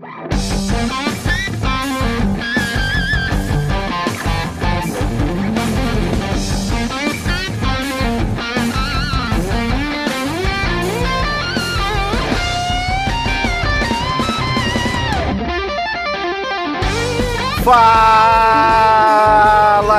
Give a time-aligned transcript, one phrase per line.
[0.00, 0.08] Fala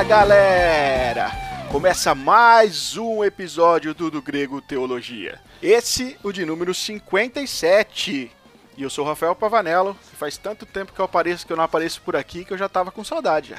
[0.04, 1.32] galera!
[1.72, 5.40] Começa mais um episódio do Do Grego Teologia.
[5.62, 8.41] Esse, o de número 57.
[8.78, 9.96] E eu sou o Rafael Pavanello.
[10.18, 12.70] Faz tanto tempo que eu apareço que eu não apareço por aqui que eu já
[12.70, 13.58] tava com saudade já.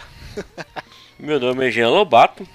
[1.19, 2.47] Meu nome é Jean Lobato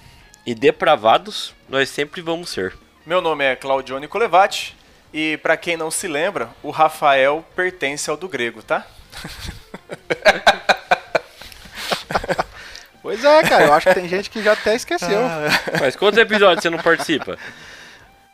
[0.45, 2.76] e depravados nós sempre vamos ser.
[3.05, 4.76] Meu nome é Claudione Colevati
[5.14, 8.86] e para quem não se lembra, o Rafael pertence ao do grego, tá?
[13.08, 15.22] Pois é, cara, eu acho que tem gente que já até esqueceu.
[15.80, 17.38] Mas quantos episódios você não participa?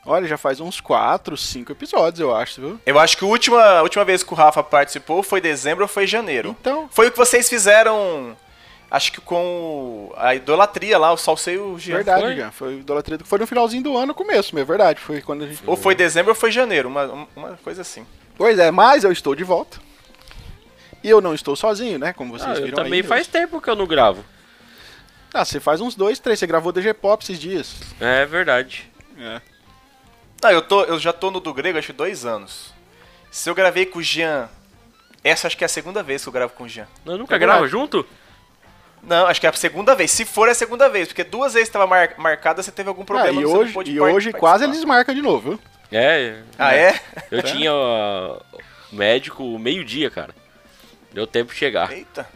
[0.05, 2.79] Olha, já faz uns 4, 5 episódios, eu acho, viu?
[2.85, 5.87] Eu acho que a última, a última vez que o Rafa participou foi dezembro ou
[5.87, 6.55] foi janeiro.
[6.59, 8.35] Então, Foi o que vocês fizeram,
[8.91, 11.95] acho que com a idolatria lá, o Salseio Jean.
[11.95, 12.35] verdade, foi?
[12.35, 12.51] já.
[12.51, 13.19] Foi idolatria.
[13.23, 14.99] Foi no finalzinho do ano, começo, é verdade.
[14.99, 15.63] Foi quando a gente.
[15.65, 18.05] Ou foi dezembro ou foi janeiro, uma, uma coisa assim.
[18.37, 19.77] Pois é, mas eu estou de volta.
[21.01, 22.11] E eu não estou sozinho, né?
[22.13, 23.03] Como vocês Ah, eu viram também aí.
[23.07, 24.23] faz tempo que eu não gravo.
[25.33, 26.39] Ah, você faz uns dois, três.
[26.39, 27.75] Você gravou DG Pop esses dias.
[27.99, 28.89] É verdade.
[29.17, 29.41] É.
[30.43, 32.73] Ah, eu, tô, eu já tô no do grego acho que dois anos.
[33.31, 34.49] Se eu gravei com o Jean,
[35.23, 36.87] essa acho que é a segunda vez que eu gravo com o Jean.
[37.05, 37.71] Nós nunca É grava verdade.
[37.71, 38.05] junto?
[39.01, 40.11] Não, acho que é a segunda vez.
[40.11, 41.07] Se for, é a segunda vez.
[41.09, 43.41] Porque duas vezes estava mar marcada, você teve algum Ah, problema.
[43.41, 45.59] e você não hoje, pôde e hoje quase eles marcam de novo, viu?
[45.91, 46.41] É.
[46.57, 46.99] Ah, é?
[47.29, 48.39] Eu tinha ó,
[48.91, 50.33] médico meio-dia, cara.
[51.11, 51.91] Deu tempo de chegar.
[51.91, 52.27] Eita.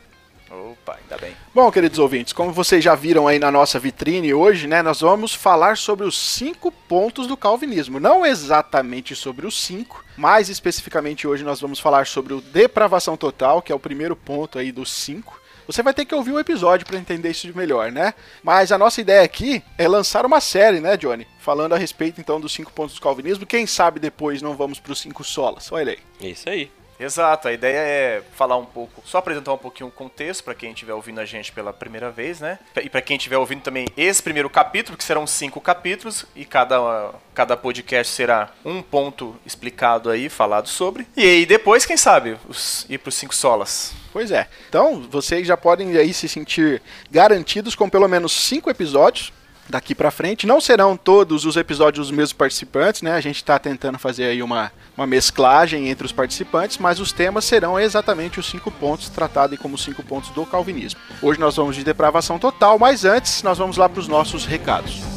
[0.49, 1.35] Opa, ainda bem.
[1.53, 5.33] Bom, queridos ouvintes, como vocês já viram aí na nossa vitrine hoje, né, nós vamos
[5.33, 7.99] falar sobre os cinco pontos do calvinismo.
[7.99, 13.61] Não exatamente sobre os cinco, mais especificamente hoje nós vamos falar sobre o depravação total,
[13.61, 15.39] que é o primeiro ponto aí dos cinco.
[15.67, 18.13] Você vai ter que ouvir o episódio para entender isso melhor, né?
[18.41, 21.27] Mas a nossa ideia aqui é lançar uma série, né, Johnny?
[21.39, 23.45] Falando a respeito então dos cinco pontos do calvinismo.
[23.45, 25.69] Quem sabe depois não vamos para os cinco solas.
[25.73, 25.99] Olha aí.
[26.21, 26.71] É Isso aí.
[26.99, 30.71] Exato, a ideia é falar um pouco, só apresentar um pouquinho o contexto para quem
[30.71, 32.57] estiver ouvindo a gente pela primeira vez, né?
[32.81, 37.11] E para quem estiver ouvindo também esse primeiro capítulo, que serão cinco capítulos, e cada,
[37.33, 41.07] cada podcast será um ponto explicado aí, falado sobre.
[41.15, 43.93] E aí depois, quem sabe, os, ir para os cinco solas.
[44.11, 44.47] Pois é.
[44.67, 46.81] Então, vocês já podem aí se sentir
[47.11, 49.31] garantidos com pelo menos cinco episódios
[49.69, 50.47] daqui pra frente.
[50.47, 53.13] Não serão todos os episódios dos mesmos participantes, né?
[53.13, 57.45] A gente tá tentando fazer aí uma, uma mesclagem entre os participantes, mas os temas
[57.45, 60.99] serão exatamente os cinco pontos tratados como os cinco pontos do calvinismo.
[61.21, 65.16] Hoje nós vamos de depravação total, mas antes nós vamos lá para os nossos recados.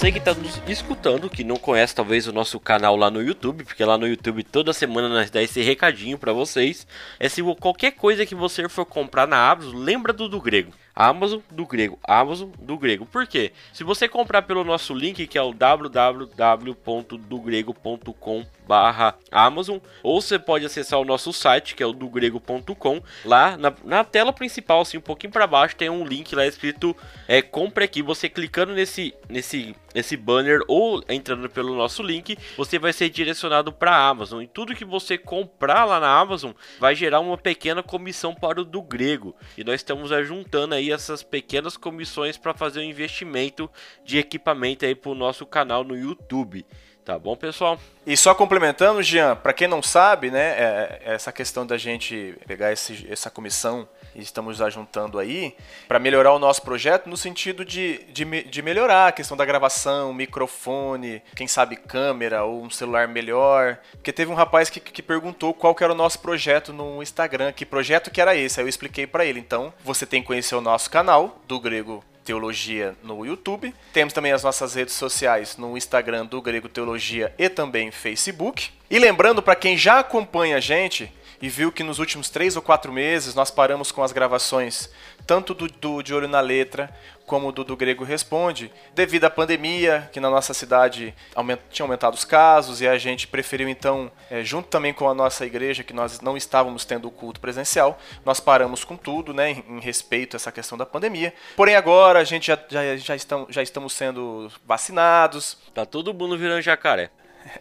[0.00, 3.64] Você que está nos escutando, que não conhece talvez o nosso canal lá no YouTube,
[3.64, 6.86] porque lá no YouTube toda semana nós dá esse recadinho para vocês.
[7.18, 10.72] É se qualquer coisa que você for comprar na Amazon, lembra do do grego.
[11.00, 13.06] Amazon do grego, Amazon do grego.
[13.06, 13.52] Por quê?
[13.72, 20.66] Se você comprar pelo nosso link que é o www.dogrego.com barra Amazon, ou você pode
[20.66, 23.02] acessar o nosso site que é o dogrego.com.
[23.24, 26.94] Lá na, na tela principal, assim, um pouquinho para baixo, tem um link lá escrito
[27.26, 28.02] é, compre aqui.
[28.02, 33.72] Você clicando nesse, nesse, nesse banner ou entrando pelo nosso link, você vai ser direcionado
[33.72, 34.42] para Amazon.
[34.42, 38.64] E tudo que você comprar lá na Amazon vai gerar uma pequena comissão para o
[38.64, 39.34] do grego.
[39.56, 43.70] E nós estamos juntando aí essas pequenas comissões para fazer um investimento
[44.04, 46.64] de equipamento aí para o nosso canal no YouTube.
[47.04, 47.80] Tá bom, pessoal?
[48.06, 52.36] E só complementando, Jean, para quem não sabe, né, é- é essa questão da gente
[52.46, 55.54] pegar esse- essa comissão estamos ajuntando aí
[55.86, 60.12] para melhorar o nosso projeto no sentido de, de, de melhorar a questão da gravação,
[60.12, 63.78] microfone, quem sabe câmera ou um celular melhor.
[63.92, 67.52] Porque teve um rapaz que, que perguntou qual que era o nosso projeto no Instagram,
[67.52, 69.40] que projeto que era esse, aí eu expliquei para ele.
[69.40, 73.74] Então, você tem que conhecer o nosso canal do Grego Teologia no YouTube.
[73.92, 78.70] Temos também as nossas redes sociais no Instagram do Grego Teologia e também Facebook.
[78.90, 82.62] E lembrando para quem já acompanha a gente e viu que nos últimos três ou
[82.62, 84.90] quatro meses nós paramos com as gravações
[85.26, 86.92] tanto do, do De Olho na Letra
[87.30, 92.14] como do do Grego Responde, devido à pandemia, que na nossa cidade aument, tinha aumentado
[92.14, 95.92] os casos e a gente preferiu então, é, junto também com a nossa igreja, que
[95.92, 100.34] nós não estávamos tendo o culto presencial, nós paramos com tudo, né, em, em respeito
[100.34, 101.32] a essa questão da pandemia.
[101.54, 106.36] Porém agora a gente já, já, já, estamos, já estamos sendo vacinados, Tá todo mundo
[106.36, 107.10] virando jacaré.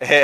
[0.02, 0.24] é.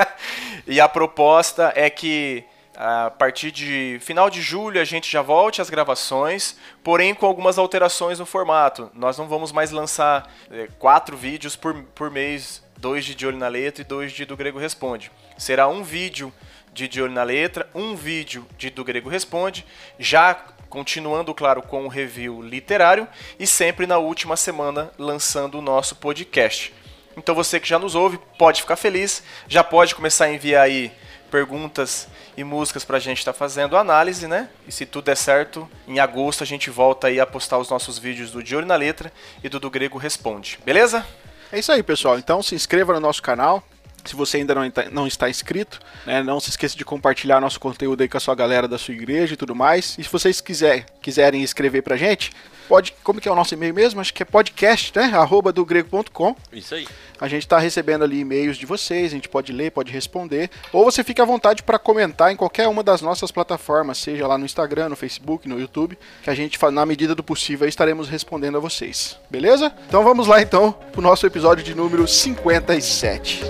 [0.66, 2.44] e a proposta é que
[2.76, 7.58] a partir de final de julho a gente já volte às gravações, porém com algumas
[7.58, 8.90] alterações no formato.
[8.94, 13.38] Nós não vamos mais lançar é, quatro vídeos por, por mês, dois de De Olho
[13.38, 15.10] na Letra e dois de Do Grego Responde.
[15.38, 16.32] Será um vídeo
[16.72, 19.64] de De Olho na Letra, um vídeo de Do Grego Responde,
[19.98, 20.34] já
[20.68, 23.06] continuando, claro, com o review literário
[23.38, 26.74] e sempre na última semana lançando o nosso podcast.
[27.16, 30.90] Então você que já nos ouve pode ficar feliz, já pode começar a enviar aí
[31.34, 34.48] perguntas e músicas pra gente estar tá fazendo análise, né?
[34.68, 37.98] E se tudo der certo, em agosto a gente volta aí a postar os nossos
[37.98, 41.04] vídeos do De Olho na Letra e do Do Grego Responde, beleza?
[41.50, 42.20] É isso aí, pessoal.
[42.20, 43.64] Então se inscreva no nosso canal.
[44.04, 44.62] Se você ainda não,
[44.92, 48.34] não está inscrito, né, não se esqueça de compartilhar nosso conteúdo aí com a sua
[48.34, 49.96] galera da sua igreja e tudo mais.
[49.98, 52.30] E se vocês quiser, quiserem escrever pra gente,
[52.68, 54.00] pode, como que é o nosso e-mail mesmo?
[54.00, 55.10] Acho que é podcast, né?
[55.14, 56.36] Arroba do grego.com.
[56.52, 56.86] Isso aí.
[57.20, 60.50] A gente está recebendo ali e-mails de vocês, a gente pode ler, pode responder.
[60.72, 64.36] Ou você fica à vontade para comentar em qualquer uma das nossas plataformas, seja lá
[64.36, 68.56] no Instagram, no Facebook, no YouTube, que a gente, na medida do possível, estaremos respondendo
[68.56, 69.18] a vocês.
[69.30, 69.72] Beleza?
[69.88, 73.42] Então vamos lá então para o nosso episódio de número 57.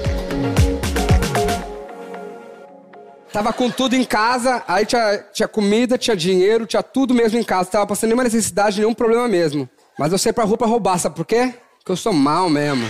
[3.35, 7.43] Tava com tudo em casa, aí tinha, tinha comida, tinha dinheiro, tinha tudo mesmo em
[7.43, 7.69] casa.
[7.69, 9.69] Tava passando nenhuma necessidade, nenhum problema mesmo.
[9.99, 11.53] Mas eu saí pra rua pra roubar, sabe por quê?
[11.79, 12.87] Porque eu sou mal mesmo.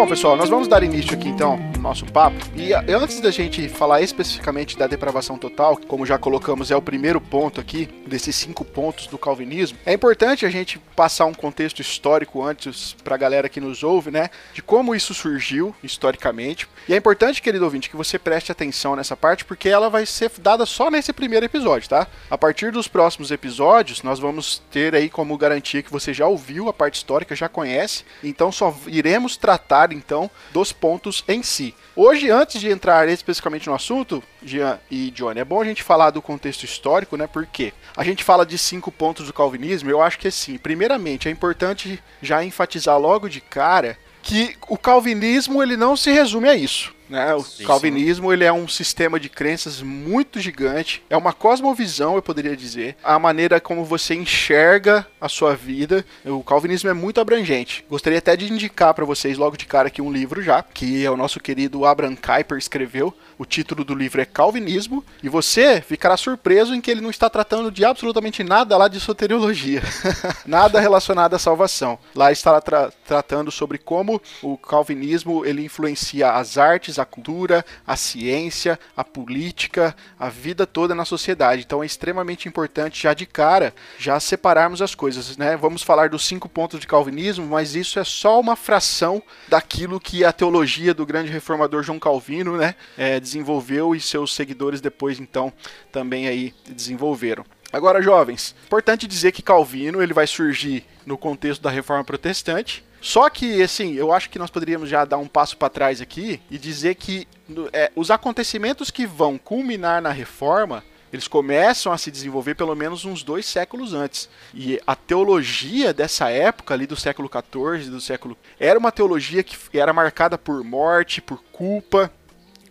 [0.00, 2.38] Bom, pessoal, nós vamos dar início aqui então ao nosso papo.
[2.56, 6.80] E antes da gente falar especificamente da depravação total, que como já colocamos é o
[6.80, 11.80] primeiro ponto aqui desses cinco pontos do calvinismo, é importante a gente passar um contexto
[11.80, 16.66] histórico antes para a galera que nos ouve, né, de como isso surgiu historicamente.
[16.88, 20.30] E é importante, querido ouvinte, que você preste atenção nessa parte porque ela vai ser
[20.38, 22.06] dada só nesse primeiro episódio, tá?
[22.30, 26.70] A partir dos próximos episódios, nós vamos ter aí como garantia que você já ouviu
[26.70, 31.74] a parte histórica, já conhece, então só iremos tratar então dos pontos em si.
[31.94, 36.10] Hoje, antes de entrar especificamente no assunto, Jean e Johnny, é bom a gente falar
[36.10, 37.26] do contexto histórico, né?
[37.26, 40.58] Porque a gente fala de cinco pontos do calvinismo, eu acho que sim.
[40.58, 46.48] Primeiramente, é importante já enfatizar logo de cara que o calvinismo ele não se resume
[46.48, 46.94] a isso.
[47.10, 47.34] Né?
[47.34, 48.32] O sim, calvinismo sim.
[48.32, 52.96] ele é um sistema de crenças muito gigante, é uma cosmovisão, eu poderia dizer.
[53.02, 57.84] A maneira como você enxerga a sua vida, o calvinismo é muito abrangente.
[57.90, 61.10] Gostaria até de indicar para vocês logo de cara aqui um livro já, que é
[61.10, 63.12] o nosso querido Abraham Kuyper escreveu.
[63.40, 67.30] O título do livro é Calvinismo e você ficará surpreso em que ele não está
[67.30, 69.80] tratando de absolutamente nada lá de soteriologia,
[70.44, 71.98] nada relacionado à salvação.
[72.14, 77.96] Lá está tra tratando sobre como o calvinismo ele influencia as artes, a cultura, a
[77.96, 81.62] ciência, a política, a vida toda na sociedade.
[81.64, 85.56] Então é extremamente importante já de cara já separarmos as coisas, né?
[85.56, 90.26] Vamos falar dos cinco pontos de calvinismo, mas isso é só uma fração daquilo que
[90.26, 95.52] a teologia do grande reformador João Calvino, né, é, desenvolveu e seus seguidores depois então
[95.92, 97.44] também aí desenvolveram.
[97.72, 103.30] Agora, jovens, importante dizer que Calvino ele vai surgir no contexto da Reforma Protestante, só
[103.30, 106.58] que, assim, eu acho que nós poderíamos já dar um passo para trás aqui e
[106.58, 107.26] dizer que
[107.72, 113.04] é, os acontecimentos que vão culminar na reforma eles começam a se desenvolver pelo menos
[113.04, 114.28] uns dois séculos antes.
[114.54, 118.36] E a teologia dessa época, ali do século XIV, do século.
[118.58, 122.12] Era uma teologia que era marcada por morte, por culpa,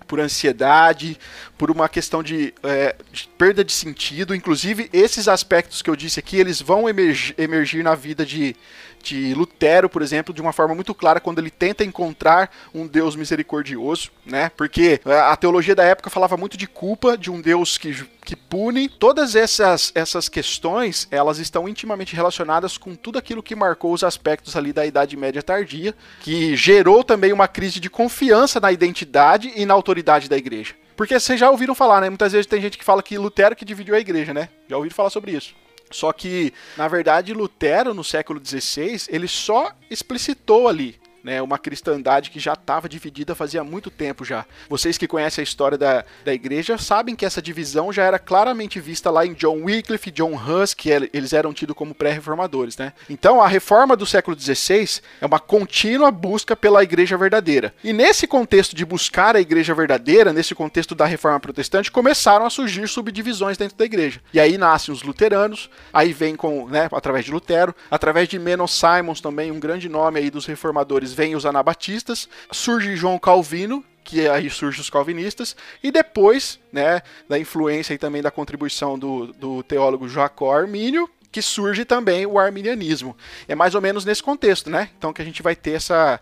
[0.09, 1.19] por ansiedade,
[1.55, 4.33] por uma questão de, é, de, perda de sentido.
[4.33, 8.55] Inclusive, esses aspectos que eu disse aqui, eles vão emergir, emergir na vida de,
[9.01, 13.15] de Lutero, por exemplo, de uma forma muito clara quando ele tenta encontrar um Deus
[13.15, 14.51] misericordioso, né?
[14.55, 18.89] Porque a teologia da época falava muito de culpa, de um Deus que, que pune.
[18.89, 24.55] Todas essas, essas questões, elas estão intimamente relacionadas com tudo aquilo que marcou os aspectos
[24.55, 29.65] ali da Idade Média tardia, que gerou também uma crise de confiança na identidade e
[29.65, 30.73] na autoridade da igreja.
[30.95, 32.09] Porque vocês já ouviram falar, né?
[32.09, 34.49] Muitas vezes tem gente que fala que Lutero que dividiu a igreja, né?
[34.67, 35.55] Já ouviram falar sobre isso.
[35.91, 42.29] Só que, na verdade, Lutero, no século XVI, ele só explicitou ali né, uma cristandade
[42.29, 44.45] que já estava dividida fazia muito tempo já.
[44.69, 48.79] Vocês que conhecem a história da, da igreja sabem que essa divisão já era claramente
[48.79, 52.93] vista lá em John Wycliffe, John Hus, que eles eram tidos como pré-reformadores, né?
[53.09, 57.73] Então a reforma do século XVI é uma contínua busca pela igreja verdadeira.
[57.83, 62.49] E nesse contexto de buscar a igreja verdadeira, nesse contexto da reforma protestante, começaram a
[62.49, 64.21] surgir subdivisões dentro da igreja.
[64.33, 68.67] E aí nascem os luteranos, aí vem com, né, através de Lutero, através de Menon
[68.67, 74.27] Simons também, um grande nome aí dos reformadores vêm os anabatistas, surge João Calvino, que
[74.27, 79.61] aí surgem os calvinistas, e depois, né, da influência e também da contribuição do, do
[79.61, 83.15] teólogo Jacó Armínio, que surge também o arminianismo.
[83.47, 84.89] É mais ou menos nesse contexto, né?
[84.97, 86.19] Então que a gente vai ter essa,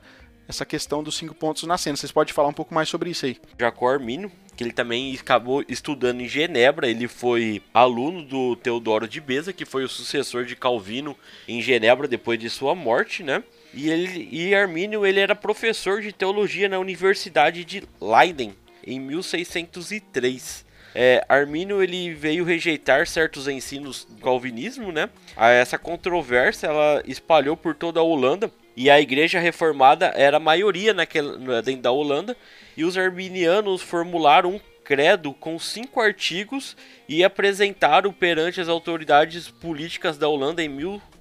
[0.48, 1.98] essa questão dos cinco pontos nascendo.
[1.98, 3.38] Vocês podem falar um pouco mais sobre isso aí.
[3.58, 9.22] Jacó Armínio, que ele também acabou estudando em Genebra, ele foi aluno do Teodoro de
[9.22, 11.16] Beza, que foi o sucessor de Calvino
[11.48, 13.44] em Genebra depois de sua morte, né?
[13.74, 18.56] E, ele, e Armínio ele era professor de teologia na Universidade de Leiden
[18.86, 20.66] em 1603.
[20.96, 25.10] É, Armínio ele veio rejeitar certos ensinos do calvinismo, né?
[25.36, 30.94] Essa controvérsia ela espalhou por toda a Holanda e a igreja reformada era a maioria
[30.94, 32.36] naquela, dentro da Holanda
[32.76, 36.78] e os arminianos formularam um credo com cinco artigos
[37.10, 40.70] e apresentaram perante as autoridades políticas da Holanda em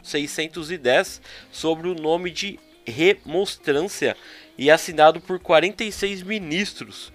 [0.06, 1.20] 1610
[1.50, 4.16] sobre o nome de remonstrância
[4.56, 7.12] e assinado por 46 ministros.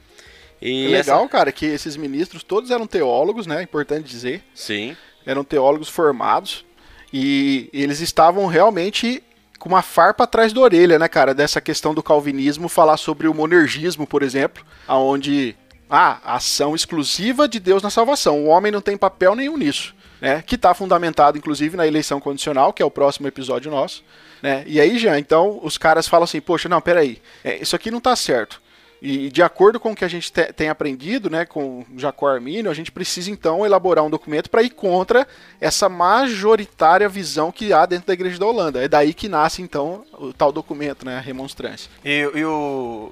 [0.61, 1.29] E é legal, essa...
[1.29, 3.63] cara, que esses ministros todos eram teólogos, né?
[3.63, 4.43] Importante dizer.
[4.53, 4.95] Sim.
[5.25, 6.65] Eram teólogos formados
[7.11, 9.23] e eles estavam realmente
[9.57, 13.33] com uma farpa atrás da orelha, né, cara, dessa questão do calvinismo, falar sobre o
[13.33, 15.55] monergismo, por exemplo, aonde
[15.87, 18.43] ah, ação exclusiva de Deus na salvação.
[18.43, 19.93] O homem não tem papel nenhum nisso.
[20.21, 24.03] Né, que está fundamentado, inclusive, na eleição condicional, que é o próximo episódio nosso.
[24.41, 24.63] Né?
[24.67, 27.97] E aí, já, então, os caras falam assim, poxa, não, peraí, é, isso aqui não
[27.97, 28.61] está certo.
[29.01, 32.69] E de acordo com o que a gente te, tem aprendido, né, com Jacó Armínio,
[32.69, 35.27] a gente precisa então elaborar um documento para ir contra
[35.59, 38.83] essa majoritária visão que há dentro da Igreja da Holanda.
[38.83, 41.89] É daí que nasce então o tal documento, né, a remonstrância.
[42.05, 42.29] E,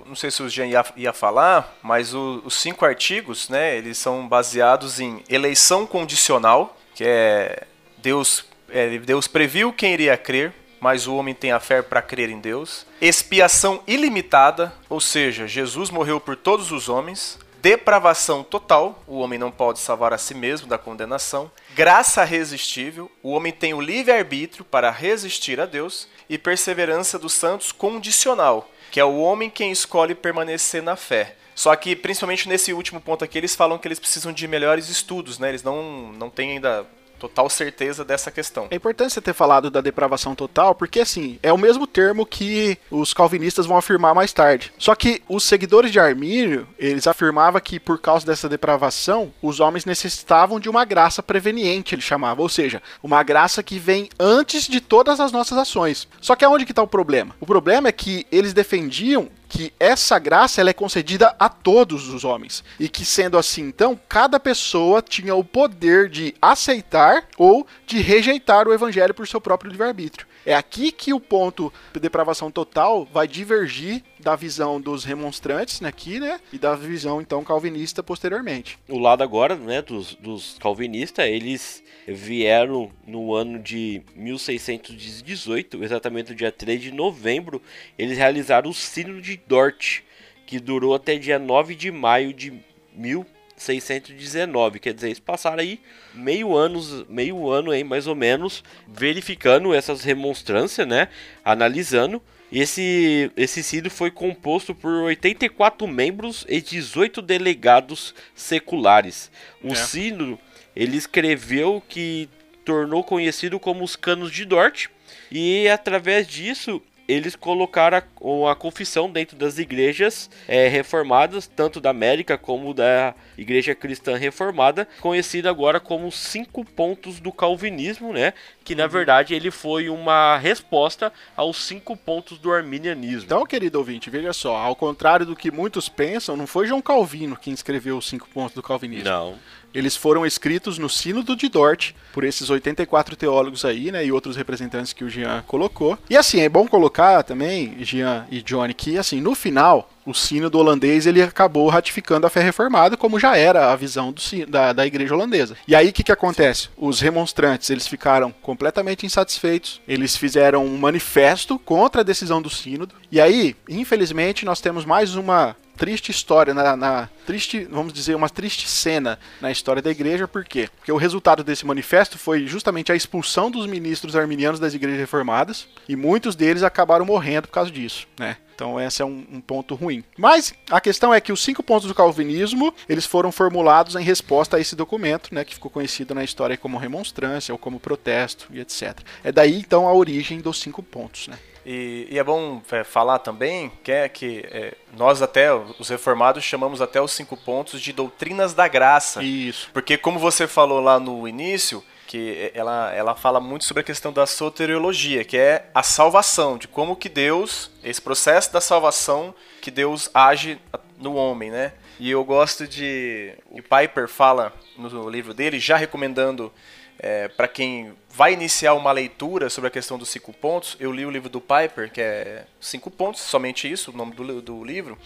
[0.06, 3.98] não sei se o Jean ia, ia falar, mas o, os cinco artigos, né, eles
[3.98, 7.64] são baseados em eleição condicional, que é
[8.00, 12.30] Deus, é, Deus previu quem iria crer, mas o homem tem a fé para crer
[12.30, 12.86] em Deus.
[13.00, 17.40] Expiação ilimitada, ou seja, Jesus morreu por todos os homens.
[17.62, 21.50] Depravação total, o homem não pode salvar a si mesmo da condenação.
[21.74, 26.06] Graça resistível, o homem tem o livre-arbítrio para resistir a Deus.
[26.30, 31.38] E perseverança dos santos condicional, que é o homem quem escolhe permanecer na fé.
[31.60, 35.38] Só que, principalmente nesse último ponto aqui, eles falam que eles precisam de melhores estudos,
[35.38, 35.50] né?
[35.50, 36.86] Eles não, não têm ainda
[37.20, 38.68] total certeza dessa questão.
[38.72, 42.78] É importante você ter falado da depravação total, porque assim, é o mesmo termo que
[42.90, 44.72] os calvinistas vão afirmar mais tarde.
[44.78, 49.84] Só que os seguidores de Armínio, eles afirmavam que por causa dessa depravação, os homens
[49.84, 54.80] necessitavam de uma graça preveniente, ele chamava, ou seja, uma graça que vem antes de
[54.80, 56.08] todas as nossas ações.
[56.22, 57.36] Só que aonde que está o problema?
[57.38, 62.24] O problema é que eles defendiam que essa graça ela é concedida a todos os
[62.24, 68.00] homens e que sendo assim então cada pessoa tinha o poder de aceitar ou de
[68.00, 70.28] rejeitar o evangelho por seu próprio livre-arbítrio.
[70.46, 76.20] É aqui que o ponto de depravação total vai divergir da visão dos remonstrantes aqui,
[76.20, 76.40] né?
[76.52, 78.78] E da visão, então, calvinista posteriormente.
[78.88, 86.36] O lado agora, né, dos, dos calvinistas, eles vieram no ano de 1618, exatamente no
[86.36, 87.62] dia 3 de novembro,
[87.98, 90.02] eles realizaram o Sínodo de Dort,
[90.46, 92.52] que durou até dia 9 de maio de
[92.96, 93.40] 1618.
[93.60, 95.80] 619, quer dizer, eles passaram aí
[96.14, 101.10] meio anos, meio ano aí mais ou menos verificando essas remonstrâncias, né,
[101.44, 102.22] analisando.
[102.52, 109.32] E esse esse sínodo foi composto por 84 membros e 18 delegados seculares.
[109.64, 109.76] O é.
[109.76, 110.40] sínodo
[110.76, 112.30] ele escreveu que
[112.66, 114.88] tornou conhecido como os canos de Dort
[115.32, 121.90] e através disso eles colocaram a, a confissão dentro das igrejas é, reformadas, tanto da
[121.90, 128.34] América como da Igreja Cristã Reformada, conhecida agora como cinco pontos do Calvinismo, né?
[128.64, 128.90] Que na uhum.
[128.90, 133.26] verdade ele foi uma resposta aos cinco pontos do arminianismo.
[133.26, 137.36] Então, querido ouvinte, veja só, ao contrário do que muitos pensam, não foi João Calvino
[137.36, 139.10] quem escreveu os cinco pontos do calvinismo.
[139.10, 139.40] Não.
[139.74, 144.36] Eles foram escritos no Sínodo de Dort por esses 84 teólogos aí, né, e outros
[144.36, 145.98] representantes que o Jean colocou.
[146.10, 150.58] E assim, é bom colocar também, Jean e Johnny, que assim, no final, o sínodo
[150.58, 154.88] holandês ele acabou ratificando a fé reformada, como já era a visão do, da, da
[154.88, 155.56] igreja holandesa.
[155.68, 156.70] E aí o que, que acontece?
[156.76, 162.96] Os remonstrantes eles ficaram completamente insatisfeitos, eles fizeram um manifesto contra a decisão do sínodo,
[163.12, 168.30] e aí, infelizmente, nós temos mais uma triste história, na, na, triste, vamos dizer, uma
[168.30, 170.70] triste cena na história da igreja, por quê?
[170.76, 175.70] Porque o resultado desse manifesto foi justamente a expulsão dos ministros arminianos das igrejas reformadas,
[175.88, 178.36] e muitos deles acabaram morrendo por causa disso, né?
[178.54, 180.04] Então esse é um, um, ponto ruim.
[180.18, 184.58] Mas a questão é que os cinco pontos do calvinismo eles foram formulados em resposta
[184.58, 188.60] a esse documento, né, que ficou conhecido na história como remonstrância ou como protesto e
[188.60, 189.00] etc.
[189.24, 191.40] É daí então a origem dos cinco pontos, né?
[191.72, 196.44] E, e é bom é, falar também que, é, que é, nós até, os reformados,
[196.44, 199.22] chamamos até os cinco pontos de doutrinas da graça.
[199.22, 199.70] Isso.
[199.72, 204.12] Porque como você falou lá no início, que ela, ela fala muito sobre a questão
[204.12, 209.70] da soteriologia, que é a salvação, de como que Deus, esse processo da salvação, que
[209.70, 210.60] Deus age
[210.98, 211.74] no homem, né?
[212.00, 213.36] E eu gosto de.
[213.52, 216.52] O Piper fala no livro dele, já recomendando
[217.00, 220.76] é, para quem vai iniciar uma leitura sobre a questão dos cinco pontos.
[220.80, 224.42] Eu li o livro do Piper, que é Cinco Pontos, somente isso, o nome do,
[224.42, 224.98] do livro.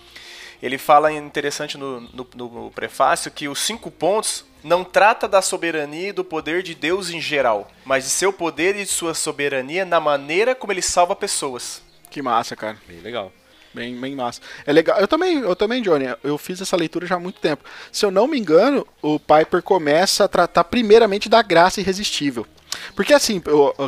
[0.62, 6.10] Ele fala interessante no, no, no prefácio que os cinco pontos não trata da soberania
[6.10, 9.84] e do poder de Deus em geral, mas de seu poder e de sua soberania
[9.84, 11.84] na maneira como ele salva pessoas.
[12.10, 12.78] Que massa, cara.
[12.88, 13.32] Bem legal.
[13.74, 14.40] Bem, bem massa.
[14.66, 15.00] É legal.
[15.00, 17.64] Eu também, eu também, Johnny, eu fiz essa leitura já há muito tempo.
[17.92, 22.46] Se eu não me engano, o Piper começa a tratar primeiramente da graça irresistível.
[22.96, 23.42] Porque assim,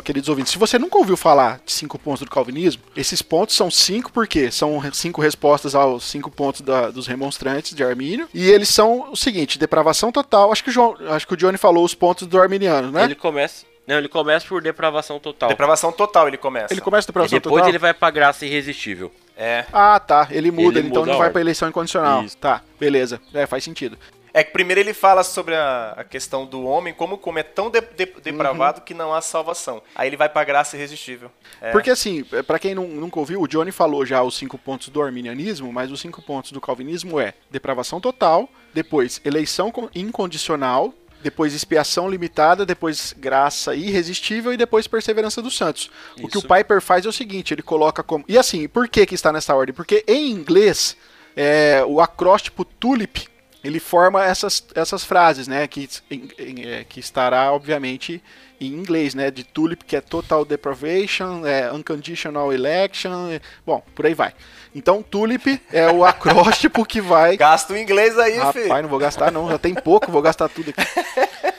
[0.04, 3.70] queridos ouvintes, se você nunca ouviu falar de cinco pontos do calvinismo, esses pontos são
[3.70, 8.28] cinco porque são cinco respostas aos cinco pontos da, dos remonstrantes de Armínio.
[8.32, 10.52] E eles são o seguinte: depravação total.
[10.52, 13.04] Acho que o, João, acho que o Johnny falou os pontos do arminiano, né?
[13.04, 13.64] Ele começa.
[13.86, 15.48] Não, ele começa por depravação total.
[15.48, 16.72] Depravação total ele começa.
[16.74, 17.68] Ele começa depravação e depois total.
[17.68, 19.12] ele vai pra graça irresistível.
[19.36, 19.64] É.
[19.72, 20.26] Ah, tá.
[20.30, 22.22] Ele muda, Ele então muda ele a vai pra eleição incondicional.
[22.24, 22.36] Isso.
[22.36, 23.20] Tá, beleza.
[23.34, 23.96] É, faz sentido.
[24.34, 27.70] É que primeiro ele fala sobre a, a questão do homem, como, como é tão
[27.70, 28.20] de- de- Uhum.
[28.22, 29.80] depravado que não há salvação.
[29.94, 31.30] Aí ele vai pra graça irresistível.
[31.58, 31.70] É.
[31.70, 34.90] Porque assim, é, pra quem não- nunca ouviu, o Johnny falou já os cinco pontos
[34.90, 40.92] do arminianismo, mas os cinco pontos do calvinismo é depravação total, depois eleição con- incondicional,
[41.22, 45.90] depois expiação limitada, depois graça irresistível e depois perseverança dos santos.
[46.20, 46.48] O que o Isso.
[46.48, 48.24] Piper faz é o seguinte, ele coloca como...
[48.28, 49.74] E assim, por que que está nessa ordem?
[49.74, 50.96] Porque em inglês,
[51.34, 53.28] é, o acróstipo TULIP,
[53.66, 58.22] ele forma essas, essas frases, né, que, em- em- é, que estará, obviamente,
[58.60, 64.06] em inglês, né, de TULIP, que é Total Deprivation, é, Unconditional Election, é, bom, por
[64.06, 64.32] aí vai.
[64.74, 67.36] Então, TULIP é o acróstipo que vai...
[67.36, 68.82] Gasta o inglês aí, Rapaz, filho.
[68.82, 70.82] não vou gastar não, já tem pouco, vou gastar tudo aqui.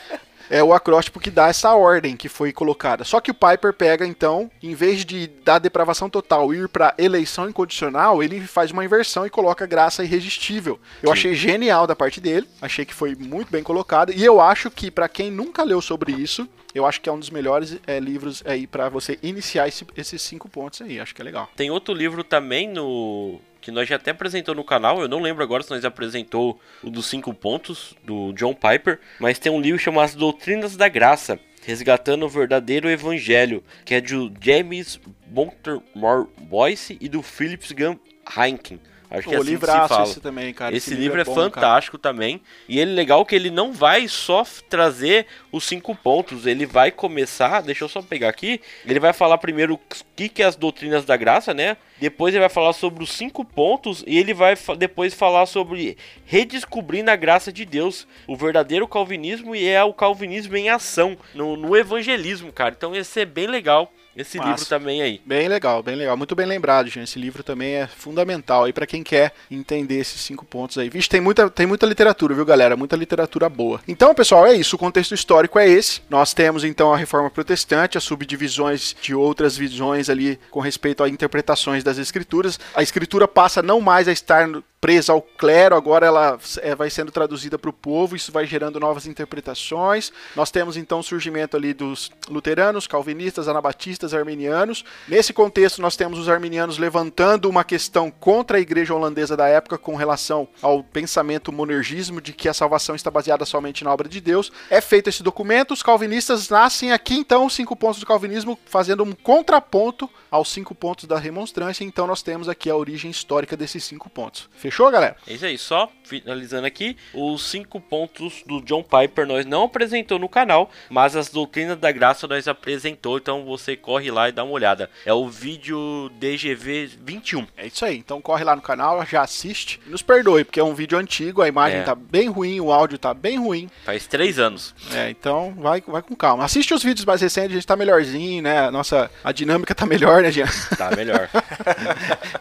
[0.49, 3.03] É o acróstipo que dá essa ordem que foi colocada.
[3.03, 6.93] Só que o Piper pega, então, em vez de dar depravação total e ir para
[6.97, 10.79] eleição incondicional, ele faz uma inversão e coloca graça irresistível.
[11.01, 11.13] Eu Sim.
[11.13, 14.11] achei genial da parte dele, achei que foi muito bem colocado.
[14.11, 17.19] E eu acho que, para quem nunca leu sobre isso, eu acho que é um
[17.19, 20.99] dos melhores é, livros aí para você iniciar esse- esses cinco pontos aí.
[20.99, 21.49] Acho que é legal.
[21.55, 25.43] Tem outro livro também no que nós já até apresentou no canal, eu não lembro
[25.43, 29.77] agora se nós apresentou o dos cinco pontos do John Piper, mas tem um livro
[29.79, 36.97] chamado As Doutrinas da Graça, resgatando o verdadeiro evangelho, que é de James Montermore Boyce
[37.01, 37.97] e do Phillips Gunn
[38.37, 38.79] Heinken.
[39.09, 40.03] Acho que é o assim que livraço fala.
[40.03, 40.75] esse também, cara.
[40.75, 41.49] Esse, livro é, bom, cara.
[41.49, 42.41] fantástico também.
[42.67, 46.45] E ele é legal que ele não vai só trazer os cinco pontos.
[46.45, 47.61] Ele vai começar.
[47.61, 48.59] Deixa eu só pegar aqui.
[48.85, 49.79] Ele vai falar primeiro o
[50.15, 51.77] que, que é as doutrinas da graça, né?
[51.99, 54.03] Depois ele vai falar sobre os cinco pontos.
[54.05, 58.05] E ele vai depois falar sobre redescobrindo a graça de Deus.
[58.27, 61.17] O verdadeiro calvinismo e é o calvinismo em ação.
[61.33, 62.75] No, no evangelismo, cara.
[62.77, 64.49] Então ia ser bem legal esse Massa.
[64.49, 65.21] livro também aí.
[65.25, 66.17] Bem legal, bem legal.
[66.17, 67.03] Muito bem lembrado, gente.
[67.05, 70.89] Esse livro também é fundamental aí para quem quer entender esses cinco pontos aí.
[70.89, 72.75] Vixe, tem muita, tem muita literatura, viu, galera?
[72.75, 73.79] Muita literatura boa.
[73.87, 74.75] Então, pessoal, é isso.
[74.75, 76.01] O contexto histórico é esse.
[76.09, 81.09] Nós temos então a Reforma Protestante, as subdivisões de outras visões ali com respeito a
[81.09, 82.59] interpretações das escrituras.
[82.75, 86.89] A escritura passa não mais a estar no- presa ao clero, agora ela é, vai
[86.89, 90.11] sendo traduzida para o povo, isso vai gerando novas interpretações.
[90.35, 94.85] Nós temos então o surgimento ali dos luteranos, calvinistas, anabatistas, arminianos.
[95.07, 99.77] Nesse contexto, nós temos os arminianos levantando uma questão contra a igreja holandesa da época
[99.77, 104.21] com relação ao pensamento monergismo de que a salvação está baseada somente na obra de
[104.21, 104.51] Deus.
[104.69, 109.03] É feito esse documento, os calvinistas nascem aqui então os cinco pontos do calvinismo fazendo
[109.03, 113.83] um contraponto aos cinco pontos da remonstrância, então nós temos aqui a origem histórica desses
[113.83, 114.49] cinco pontos.
[114.55, 115.15] Fechou, galera?
[115.27, 120.17] É isso aí, só finalizando aqui, os cinco pontos do John Piper nós não apresentou
[120.17, 124.43] no canal, mas as doutrinas da graça nós apresentou, então você corre lá e dá
[124.43, 124.89] uma olhada.
[125.05, 127.45] É o vídeo DGV 21.
[127.57, 127.97] É isso aí.
[127.97, 129.79] Então corre lá no canal, já assiste.
[129.85, 131.83] Nos perdoe, porque é um vídeo antigo, a imagem É.
[131.83, 133.69] tá bem ruim, o áudio tá bem ruim.
[133.83, 134.73] Faz três anos.
[134.93, 136.45] É, então vai, vai com calma.
[136.45, 138.59] Assiste os vídeos mais recentes, a gente tá melhorzinho, né?
[138.67, 140.47] A nossa a dinâmica tá melhor, né, Jean?
[140.77, 141.29] Tá melhor.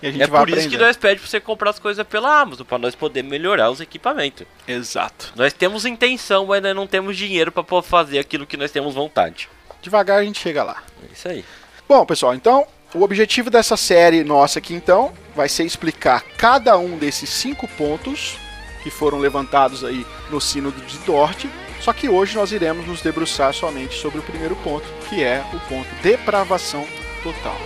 [0.03, 0.87] A gente é vai por isso que aprendendo.
[0.87, 4.47] nós pedimos pra você comprar as coisas pela Amazon, pra nós poder melhorar os equipamentos.
[4.67, 5.35] Exato.
[5.37, 9.51] Nós temos intenção, mas nós não temos dinheiro poder fazer aquilo que nós temos vontade.
[9.83, 10.83] Devagar a gente chega lá.
[11.03, 11.45] É isso aí.
[11.87, 16.97] Bom, pessoal, então o objetivo dessa série nossa aqui, então, vai ser explicar cada um
[16.97, 18.39] desses cinco pontos
[18.83, 21.45] que foram levantados aí no Sínodo de Dort.
[21.83, 25.61] Só que hoje nós iremos nos debruçar somente sobre o primeiro ponto, que é o
[25.69, 26.87] ponto depravação
[27.23, 27.57] total.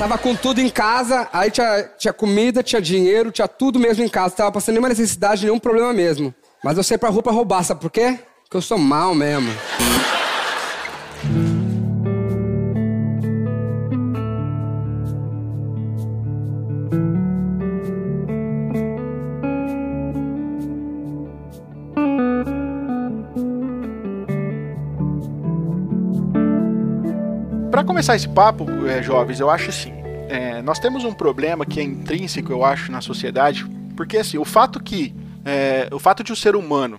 [0.00, 4.08] Tava com tudo em casa, aí tinha, tinha comida, tinha dinheiro, tinha tudo mesmo em
[4.08, 4.34] casa.
[4.34, 6.34] Tava passando nenhuma necessidade, nenhum problema mesmo.
[6.64, 8.18] Mas eu saí pra rua pra roubar, sabe por quê?
[8.44, 9.52] Porque eu sou mal mesmo.
[28.00, 29.92] Começar esse papo, é, jovens, eu acho assim,
[30.30, 34.44] é, nós temos um problema que é intrínseco, eu acho, na sociedade, porque assim, o
[34.46, 36.98] fato que é, o fato de o ser humano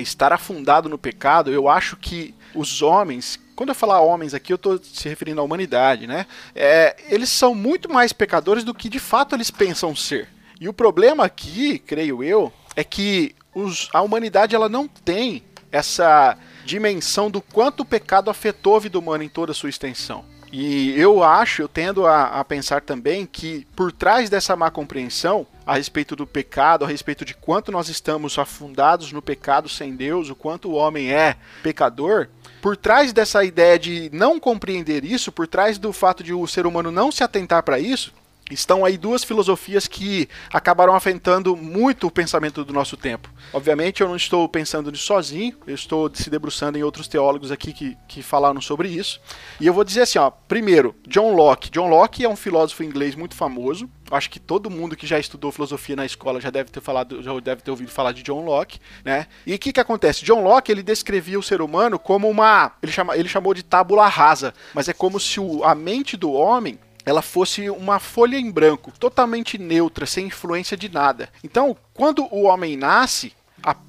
[0.00, 4.56] estar afundado no pecado, eu acho que os homens, quando eu falar homens aqui, eu
[4.56, 6.24] estou se referindo à humanidade, né?
[6.54, 10.28] É, eles são muito mais pecadores do que de fato eles pensam ser.
[10.58, 16.38] E o problema aqui, creio eu, é que os, a humanidade ela não tem essa
[16.64, 20.24] dimensão do quanto o pecado afetou a vida humana em toda a sua extensão.
[20.52, 25.46] E eu acho, eu tendo a, a, pensar também que por trás dessa má compreensão
[25.66, 30.30] a respeito do pecado, a respeito de quanto nós estamos afundados no pecado sem Deus,
[30.30, 32.28] o quanto o homem é pecador,
[32.62, 36.66] por trás dessa ideia de não compreender isso, por trás do fato de o ser
[36.66, 38.12] humano não se atentar para isso,
[38.50, 43.30] estão aí duas filosofias que acabaram afetando muito o pensamento do nosso tempo.
[43.52, 47.72] Obviamente, eu não estou pensando nisso sozinho, eu estou se debruçando em outros teólogos aqui
[47.72, 49.20] que, que falaram sobre isso.
[49.60, 51.70] E eu vou dizer assim: ó, primeiro, John Locke.
[51.70, 53.88] John Locke é um filósofo inglês muito famoso.
[54.10, 57.38] Acho que todo mundo que já estudou filosofia na escola já deve ter falado, já
[57.40, 59.26] deve ter ouvido falar de John Locke, né?
[59.46, 60.24] E o que, que acontece?
[60.24, 64.08] John Locke ele descrevia o ser humano como uma, ele, chama, ele chamou de tábula
[64.08, 66.78] rasa, mas é como se o, a mente do homem
[67.08, 71.30] ela fosse uma folha em branco, totalmente neutra, sem influência de nada.
[71.42, 73.32] Então, quando o homem nasce,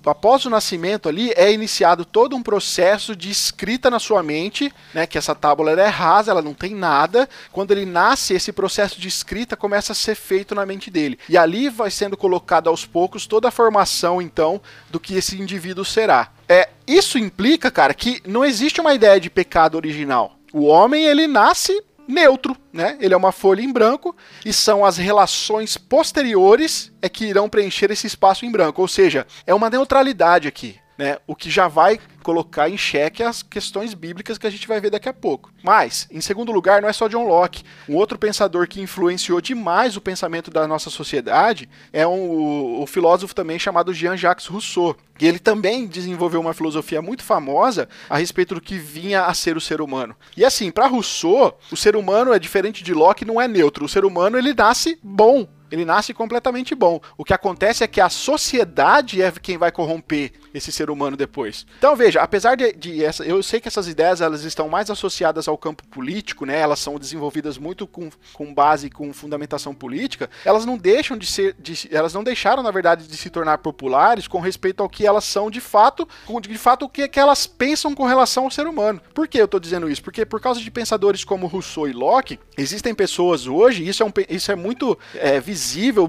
[0.05, 5.05] após o nascimento ali é iniciado todo um processo de escrita na sua mente, né,
[5.05, 7.29] que essa tábula é rasa, ela não tem nada.
[7.51, 11.19] Quando ele nasce, esse processo de escrita começa a ser feito na mente dele.
[11.27, 15.83] E ali vai sendo colocado aos poucos toda a formação então do que esse indivíduo
[15.83, 16.31] será.
[16.47, 20.35] É, isso implica, cara, que não existe uma ideia de pecado original.
[20.51, 22.97] O homem ele nasce neutro, né?
[22.99, 27.91] Ele é uma folha em branco e são as relações posteriores é que irão preencher
[27.91, 30.77] esse espaço em branco, ou seja, é uma neutralidade aqui.
[30.99, 34.81] Né, o que já vai colocar em xeque as questões bíblicas que a gente vai
[34.81, 35.49] ver daqui a pouco.
[35.63, 37.63] Mas, em segundo lugar, não é só John Locke.
[37.87, 43.33] Um outro pensador que influenciou demais o pensamento da nossa sociedade é um, o filósofo
[43.33, 44.93] também chamado Jean-Jacques Rousseau.
[45.21, 49.55] E ele também desenvolveu uma filosofia muito famosa a respeito do que vinha a ser
[49.55, 50.13] o ser humano.
[50.35, 53.85] E assim, para Rousseau, o ser humano é diferente de Locke, não é neutro.
[53.85, 56.99] O ser humano ele nasce bom, ele nasce completamente bom.
[57.17, 61.65] O que acontece é que a sociedade é quem vai corromper esse ser humano depois.
[61.77, 65.47] Então veja, apesar de, de essa, eu sei que essas ideias elas estão mais associadas
[65.47, 66.59] ao campo político, né?
[66.59, 70.29] Elas são desenvolvidas muito com, com base com fundamentação política.
[70.43, 74.27] Elas não deixam de ser, de, elas não deixaram na verdade de se tornar populares
[74.27, 76.07] com respeito ao que elas são de fato,
[76.41, 79.01] de fato o que, que elas pensam com relação ao ser humano.
[79.13, 80.03] Por que eu estou dizendo isso?
[80.03, 84.11] Porque por causa de pensadores como Rousseau e Locke, existem pessoas hoje, isso é, um,
[84.29, 85.58] isso é muito é, visível,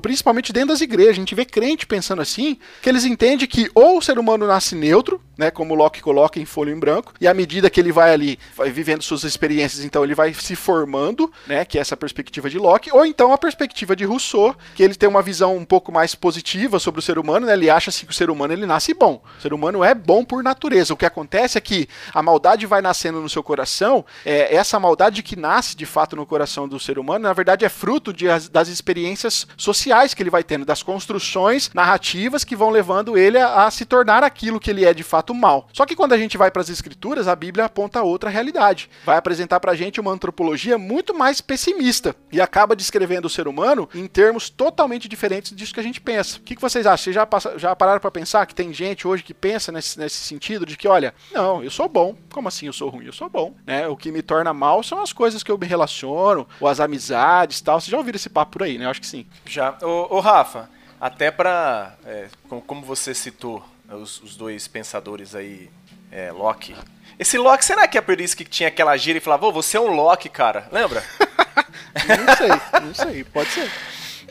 [0.01, 1.13] principalmente dentro das igrejas.
[1.13, 4.75] A gente vê crente pensando assim, que eles entendem que ou o ser humano nasce
[4.75, 8.13] neutro, né, como Locke coloca em folha em branco, e à medida que ele vai
[8.13, 12.51] ali vai vivendo suas experiências, então ele vai se formando, né, que é essa perspectiva
[12.51, 15.91] de Locke, ou então a perspectiva de Rousseau, que ele tem uma visão um pouco
[15.91, 18.67] mais positiva sobre o ser humano, né, ele acha assim que o ser humano ele
[18.67, 19.23] nasce bom.
[19.39, 20.93] O ser humano é bom por natureza.
[20.93, 25.23] O que acontece é que a maldade vai nascendo no seu coração, é essa maldade
[25.23, 28.69] que nasce de fato no coração do ser humano, na verdade é fruto de, das
[28.69, 33.71] experiências sociais que ele vai tendo, das construções narrativas que vão levando ele a, a
[33.71, 35.69] se tornar aquilo que ele é de fato mal.
[35.73, 38.91] Só que quando a gente vai para as escrituras, a Bíblia aponta outra realidade.
[39.05, 43.49] Vai apresentar para a gente uma antropologia muito mais pessimista e acaba descrevendo o ser
[43.49, 46.39] humano em termos totalmente diferentes disso que a gente pensa.
[46.39, 47.05] O que, que vocês acham?
[47.05, 50.67] Vocês já, já pararam para pensar que tem gente hoje que pensa nesse, nesse sentido
[50.67, 52.17] de que, olha, não, eu sou bom.
[52.31, 53.07] Como assim eu sou ruim?
[53.07, 53.55] Eu sou bom.
[53.67, 53.87] Né?
[53.89, 57.61] O que me torna mal são as coisas que eu me relaciono, ou as amizades
[57.61, 57.81] tal.
[57.81, 58.85] Vocês já ouviram esse papo por aí, né?
[58.85, 59.27] Eu acho que sim.
[59.47, 59.77] Já.
[59.83, 60.69] Ô, ô Rafa,
[61.01, 62.29] até para, é,
[62.67, 65.71] como você citou, os, os dois pensadores aí,
[66.13, 66.77] é, Locke.
[67.19, 69.77] Esse Locke, será que é por isso que tinha aquela gira e falava, oh, você
[69.77, 70.69] é um Locke, cara?
[70.71, 71.05] Lembra?
[72.09, 73.71] não sei, não sei, pode ser.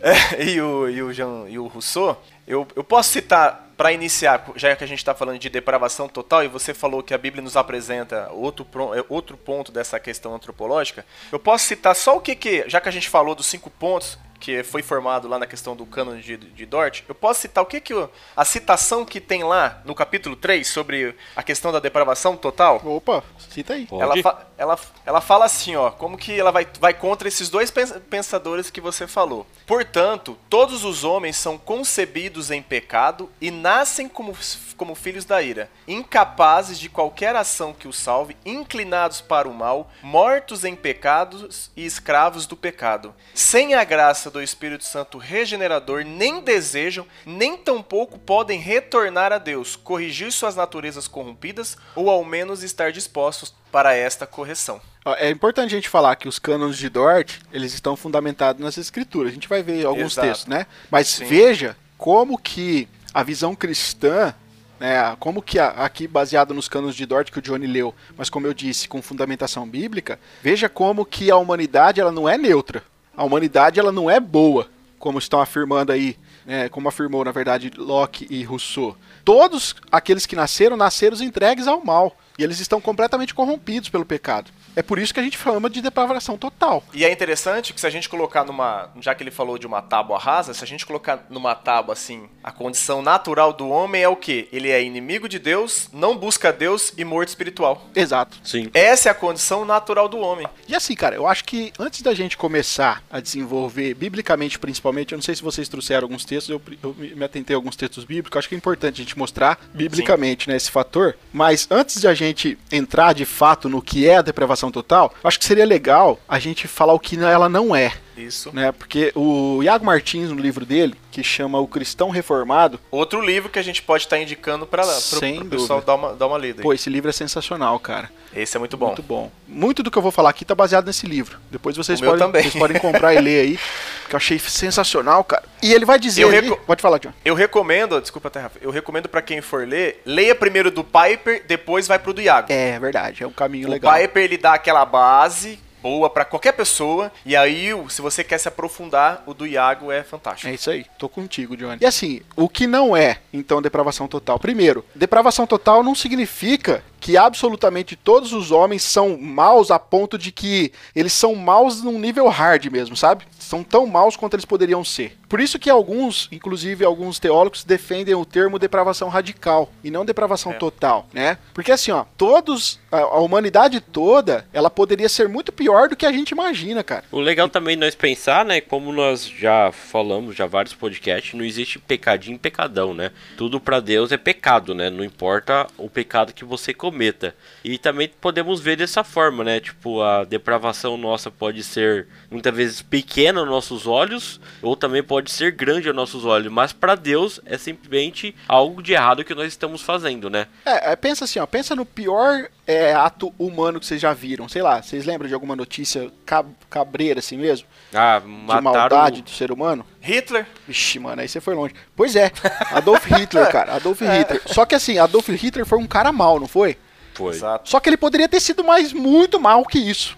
[0.01, 4.45] É, e, o, e, o Jean, e o Rousseau, eu, eu posso citar, para iniciar,
[4.55, 7.43] já que a gente está falando de depravação total, e você falou que a Bíblia
[7.43, 12.35] nos apresenta outro, é, outro ponto dessa questão antropológica, eu posso citar só o que,
[12.35, 15.75] que já que a gente falou dos cinco pontos, que foi formado lá na questão
[15.75, 19.19] do cânone de, de Dort, eu posso citar o que que o- a citação que
[19.19, 22.82] tem lá no capítulo 3 sobre a questão da depravação total?
[22.86, 23.88] Opa, cita aí.
[23.91, 27.69] Ela, fa- ela, ela fala assim, ó, como que ela vai, vai contra esses dois
[27.69, 29.45] pens- pensadores que você falou.
[29.67, 34.36] Portanto, todos os homens são concebidos em pecado e nascem como,
[34.78, 39.91] como filhos da ira, incapazes de qualquer ação que os salve, inclinados para o mal,
[40.02, 43.13] mortos em pecados e escravos do pecado.
[43.34, 49.76] Sem a graça do Espírito Santo regenerador, nem desejam, nem tampouco podem retornar a Deus,
[49.76, 54.82] corrigir suas naturezas corrompidas ou ao menos estar dispostos para esta correção.
[55.18, 59.32] É importante a gente falar que os cânones de Dort, eles estão fundamentados nas escrituras.
[59.32, 60.28] A gente vai ver alguns Exato.
[60.28, 60.68] textos, né?
[60.92, 61.26] Mas Sim.
[61.26, 64.34] veja como que a visão cristã,
[64.80, 68.48] né, como que aqui baseado nos cânones de Dort que o Johnny leu, mas como
[68.48, 72.84] eu disse, com fundamentação bíblica, veja como que a humanidade ela não é neutra.
[73.19, 77.69] A humanidade ela não é boa, como estão afirmando aí, né, como afirmou na verdade
[77.77, 78.95] Locke e Rousseau.
[79.25, 82.15] Todos aqueles que nasceram nasceram entregues ao mal.
[82.38, 84.49] E eles estão completamente corrompidos pelo pecado.
[84.80, 86.82] É por isso que a gente chama de depravação total.
[86.94, 89.82] E é interessante que se a gente colocar numa, já que ele falou de uma
[89.82, 94.08] tábua rasa, se a gente colocar numa tábua assim, a condição natural do homem é
[94.08, 94.48] o quê?
[94.54, 97.89] Ele é inimigo de Deus, não busca Deus e morto espiritual.
[97.94, 98.38] Exato.
[98.42, 98.70] Sim.
[98.74, 100.48] Essa é a condição natural do homem.
[100.65, 105.18] E assim, cara, eu acho que antes da gente começar a desenvolver, biblicamente principalmente, eu
[105.18, 108.06] não sei se vocês trouxeram alguns textos, eu, eu me me atentei a alguns textos
[108.06, 111.15] bíblicos, eu acho que é importante a gente mostrar biblicamente né, esse fator.
[111.34, 115.27] Mas antes de a gente entrar de fato no que é a depravação total, eu
[115.27, 117.93] acho que seria legal a gente falar o que ela não é.
[118.19, 118.53] Isso.
[118.53, 118.71] Né?
[118.71, 123.60] Porque o Iago Martins, no livro dele, que chama O Cristão Reformado, Outro livro que
[123.60, 126.60] a gente pode estar indicando para o pessoal dar uma, dar uma lida.
[126.60, 126.63] aí.
[126.63, 128.10] pô, esse livro é sensacional, cara.
[128.36, 128.88] Esse é muito bom.
[128.88, 129.32] Muito bom.
[129.47, 131.39] Muito do que eu vou falar aqui tá baseado nesse livro.
[131.49, 132.43] Depois vocês, O podem, também.
[132.43, 133.60] vocês podem comprar e ler aí,
[134.08, 135.43] que eu achei sensacional, cara.
[135.63, 136.23] E ele vai dizer.
[136.23, 137.12] Eu ali- Pode falar, John.
[137.25, 141.43] Eu recomendo, desculpa até, Rafa, eu recomendo para quem for ler, leia primeiro do Piper,
[141.47, 142.47] depois vai pro do Iago.
[142.51, 143.93] É verdade, é um caminho O legal.
[143.97, 148.48] Piper ele dá aquela base boa pra qualquer pessoa e aí se você quer se
[148.48, 150.50] aprofundar, o do Iago é fantástico.
[150.50, 151.78] É isso aí, tô contigo, Johnny.
[151.82, 154.39] E assim, o que não é, então, depravação total?
[154.39, 160.32] Primeiro, depravação total não significa que absolutamente todos os homens são maus a ponto de
[160.32, 163.26] que eles são maus num nível hard mesmo, sabe?
[163.39, 165.18] São tão maus quanto eles poderiam ser.
[165.30, 170.52] Por isso que alguns, inclusive alguns teólogos, defendem o termo depravação radical e não depravação
[170.54, 170.56] É.
[170.56, 171.38] total, né?
[171.54, 176.06] Porque assim, ó, todos, a, a humanidade toda, ela poderia ser muito pior do que
[176.06, 177.04] a gente imagina, cara.
[177.12, 181.78] O legal também nós pensar, né, como nós já falamos, já vários podcasts, não existe
[181.78, 183.12] pecadinho e pecadão, né?
[183.38, 184.89] Tudo pra Deus é pecado, né?
[184.89, 187.36] Não importa o pecado que você cometa.
[187.63, 189.60] E também podemos ver dessa forma, né?
[189.60, 195.18] Tipo, a depravação nossa pode ser muitas vezes pequena aos nossos olhos, ou também pode
[195.27, 199.47] ser grande aos nossos olhos, mas pra Deus é simplesmente algo de errado que nós
[199.47, 200.47] estamos fazendo, né?
[200.65, 204.47] É, é, pensa assim, ó, pensa no pior é, ato humano que vocês já viram.
[204.47, 207.67] Sei lá, vocês lembram de alguma notícia cab- cabreira assim mesmo?
[207.93, 209.86] Ah, De mataram maldade do ser humano?
[209.99, 211.73] Hitler, Vixe, mano, aí você foi longe.
[211.95, 212.32] Pois é,
[212.71, 214.41] Adolf Hitler, cara, Adolf Hitler.
[214.45, 216.77] Só que assim, Adolf Hitler foi um cara mal, não foi?
[217.13, 217.36] foi.
[217.36, 217.67] exato.
[217.69, 220.17] Só que ele poderia ter sido mais, muito mal que isso.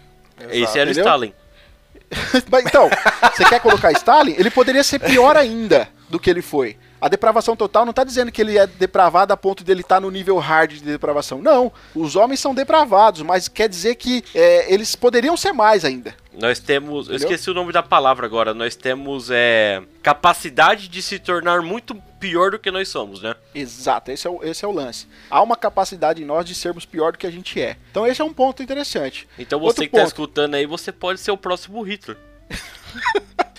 [0.49, 0.91] Esse era o?
[0.91, 1.33] Stalin.
[2.49, 2.89] Mas então,
[3.33, 4.35] você quer colocar Stalin?
[4.37, 6.77] Ele poderia ser pior ainda do que ele foi.
[6.99, 9.99] A depravação total não tá dizendo que ele é depravado a ponto de ele estar
[9.99, 11.41] no nível hard de depravação.
[11.41, 11.71] Não.
[11.95, 16.13] Os homens são depravados, mas quer dizer que é, eles poderiam ser mais ainda.
[16.31, 17.07] Nós temos.
[17.07, 17.31] Eu Entendeu?
[17.31, 18.53] esqueci o nome da palavra agora.
[18.53, 23.35] Nós temos é, capacidade de se tornar muito pior do que nós somos, né?
[23.53, 25.07] Exato, esse é, o, esse é o lance.
[25.29, 27.75] Há uma capacidade em nós de sermos pior do que a gente é.
[27.89, 29.27] Então esse é um ponto interessante.
[29.39, 30.07] Então você Outro que tá ponto.
[30.07, 32.17] escutando aí, você pode ser o próximo Hitler.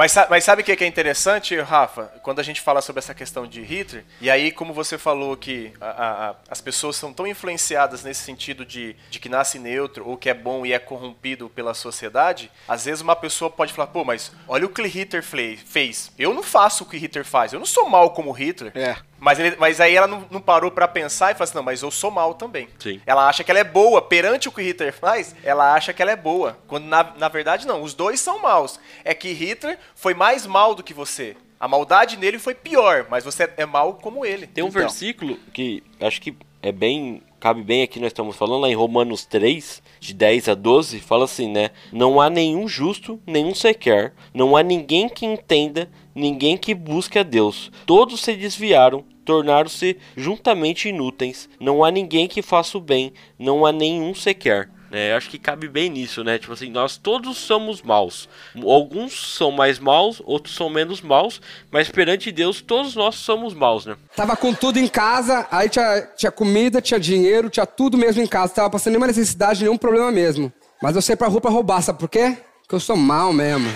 [0.00, 2.04] Mas, mas sabe o que é interessante, Rafa?
[2.22, 5.74] Quando a gente fala sobre essa questão de Hitler, e aí, como você falou que
[5.78, 10.16] a- a- as pessoas são tão influenciadas nesse sentido de, de que nasce neutro ou
[10.16, 14.02] que é bom e é corrompido pela sociedade, às vezes uma pessoa pode falar, pô,
[14.02, 16.10] mas olha o que Hitler fez.
[16.18, 18.72] Eu não faço o que Hitler faz, eu não sou mal como Hitler.
[18.74, 18.96] É.
[19.20, 21.82] Mas, ele- mas aí ela não, não parou pra pensar e falou assim, não, mas
[21.82, 22.68] eu sou mal também.
[22.78, 23.00] Sim.
[23.06, 26.10] Ela acha que ela é boa, perante o que Hitler faz, ela acha que ela
[26.10, 26.58] é boa.
[26.66, 28.80] Quando na, na verdade não, os dois são maus.
[29.04, 31.36] É que Hitler foi mais mal do que você.
[31.60, 34.46] A maldade nele foi pior, mas você é mal como ele.
[34.46, 34.80] Tem um Então.
[34.80, 37.22] versículo que acho que é bem.
[37.38, 41.24] Cabe bem aqui, nós estamos falando lá em Romanos 3, de 10 a 12, fala
[41.24, 41.70] assim, né?
[41.90, 44.12] Não há nenhum justo, nenhum sequer.
[44.34, 47.72] Não há ninguém que entenda, ninguém que busque a Deus.
[47.86, 51.48] Todos se desviaram, tornaram-se juntamente inúteis.
[51.60, 54.68] Não há ninguém que faça o bem, não há nenhum sequer.
[54.90, 55.14] né?
[55.14, 56.36] Acho que cabe bem nisso, né?
[56.36, 58.28] Tipo assim, nós todos somos maus.
[58.60, 61.40] Alguns são mais maus, outros são menos maus,
[61.70, 63.96] mas perante Deus todos nós somos maus, né?
[64.16, 68.26] Tava com tudo em casa, aí tinha, tinha comida, tinha dinheiro, tinha tudo mesmo em
[68.26, 68.52] casa.
[68.52, 70.52] Tava passando nenhuma necessidade, nenhum problema mesmo.
[70.82, 72.36] Mas eu saí pra rua pra roubar, sabe por quê?
[72.62, 73.68] Porque eu sou mal mesmo.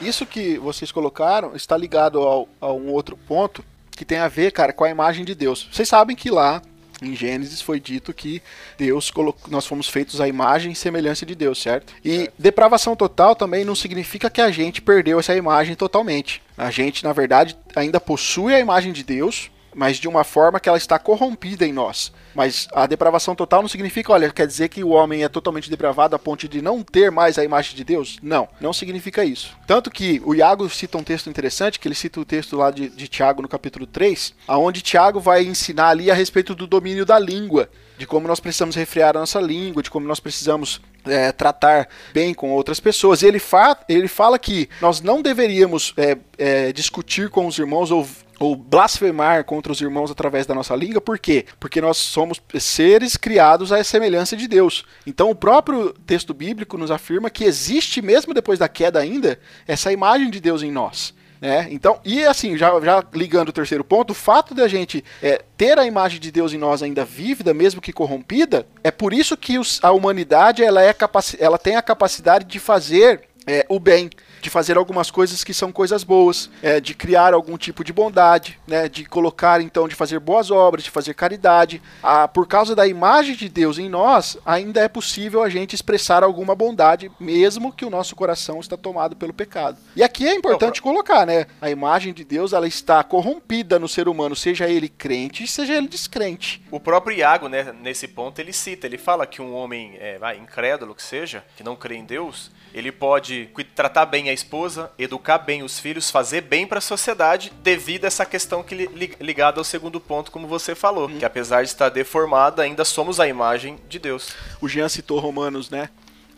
[0.00, 3.64] Isso que vocês colocaram está ligado ao, a um outro ponto
[3.96, 5.68] que tem a ver, cara, com a imagem de Deus.
[5.70, 6.62] Vocês sabem que lá
[7.02, 8.40] em Gênesis foi dito que
[8.78, 11.92] Deus colocou, nós fomos feitos à imagem e semelhança de Deus, certo?
[12.04, 16.40] E depravação total também não significa que a gente perdeu essa imagem totalmente.
[16.56, 20.68] A gente, na verdade, ainda possui a imagem de Deus, mas de uma forma que
[20.68, 22.12] ela está corrompida em nós.
[22.34, 26.16] Mas a depravação total não significa, olha, quer dizer que o homem é totalmente depravado
[26.16, 28.18] a ponto de não ter mais a imagem de Deus?
[28.22, 29.56] Não, não significa isso.
[29.66, 32.88] Tanto que o Iago cita um texto interessante, que ele cita o texto lá de,
[32.88, 37.18] de Tiago no capítulo 3, aonde Tiago vai ensinar ali a respeito do domínio da
[37.18, 41.88] língua, de como nós precisamos refrear a nossa língua, de como nós precisamos é, tratar
[42.12, 43.22] bem com outras pessoas.
[43.22, 48.06] Ele, fa ele fala que nós não deveríamos é, é, discutir com os irmãos ou
[48.42, 51.46] ou blasfemar contra os irmãos através da nossa língua, por quê?
[51.60, 54.84] Porque nós somos seres criados à semelhança de Deus.
[55.06, 59.92] Então o próprio texto bíblico nos afirma que existe, mesmo depois da queda ainda, essa
[59.92, 61.14] imagem de Deus em nós.
[61.40, 61.68] Né?
[61.70, 65.78] Então, e assim, já, já ligando o terceiro ponto, o fato da gente é, ter
[65.78, 69.56] a imagem de Deus em nós ainda vívida, mesmo que corrompida, é por isso que
[69.56, 70.94] os, a humanidade ela, é
[71.38, 74.10] ela tem a capacidade de fazer é, o bem
[74.42, 78.58] de fazer algumas coisas que são coisas boas, é, de criar algum tipo de bondade,
[78.66, 81.80] né, de colocar então, de fazer boas obras, de fazer caridade.
[82.02, 86.24] Ah, por causa da imagem de Deus em nós, ainda é possível a gente expressar
[86.24, 89.78] alguma bondade, mesmo que o nosso coração está tomado pelo pecado.
[89.94, 94.08] E aqui é importante colocar, né, a imagem de Deus ela está corrompida no ser
[94.08, 96.60] humano, seja ele crente, seja ele descrente.
[96.68, 100.36] O próprio Iago, né, nesse ponto, ele cita, ele fala que um homem é, vai,
[100.36, 105.38] incrédulo que seja, que não crê em Deus, ele pode tratar bem a esposa, educar
[105.38, 108.74] bem os filhos, fazer bem para a sociedade, devido a essa questão que
[109.20, 111.18] ligada ao segundo ponto, como você falou, hum.
[111.18, 114.34] que apesar de estar deformada, ainda somos a imagem de Deus.
[114.60, 115.88] O Jean citou Romanos, né?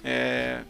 [0.02, 0.60] É,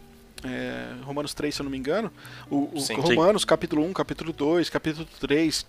[0.45, 2.11] é, Romanos 3, se eu não me engano,
[2.49, 3.47] o, o sim, Romanos sim.
[3.47, 5.65] capítulo 1, capítulo 2, capítulo 3,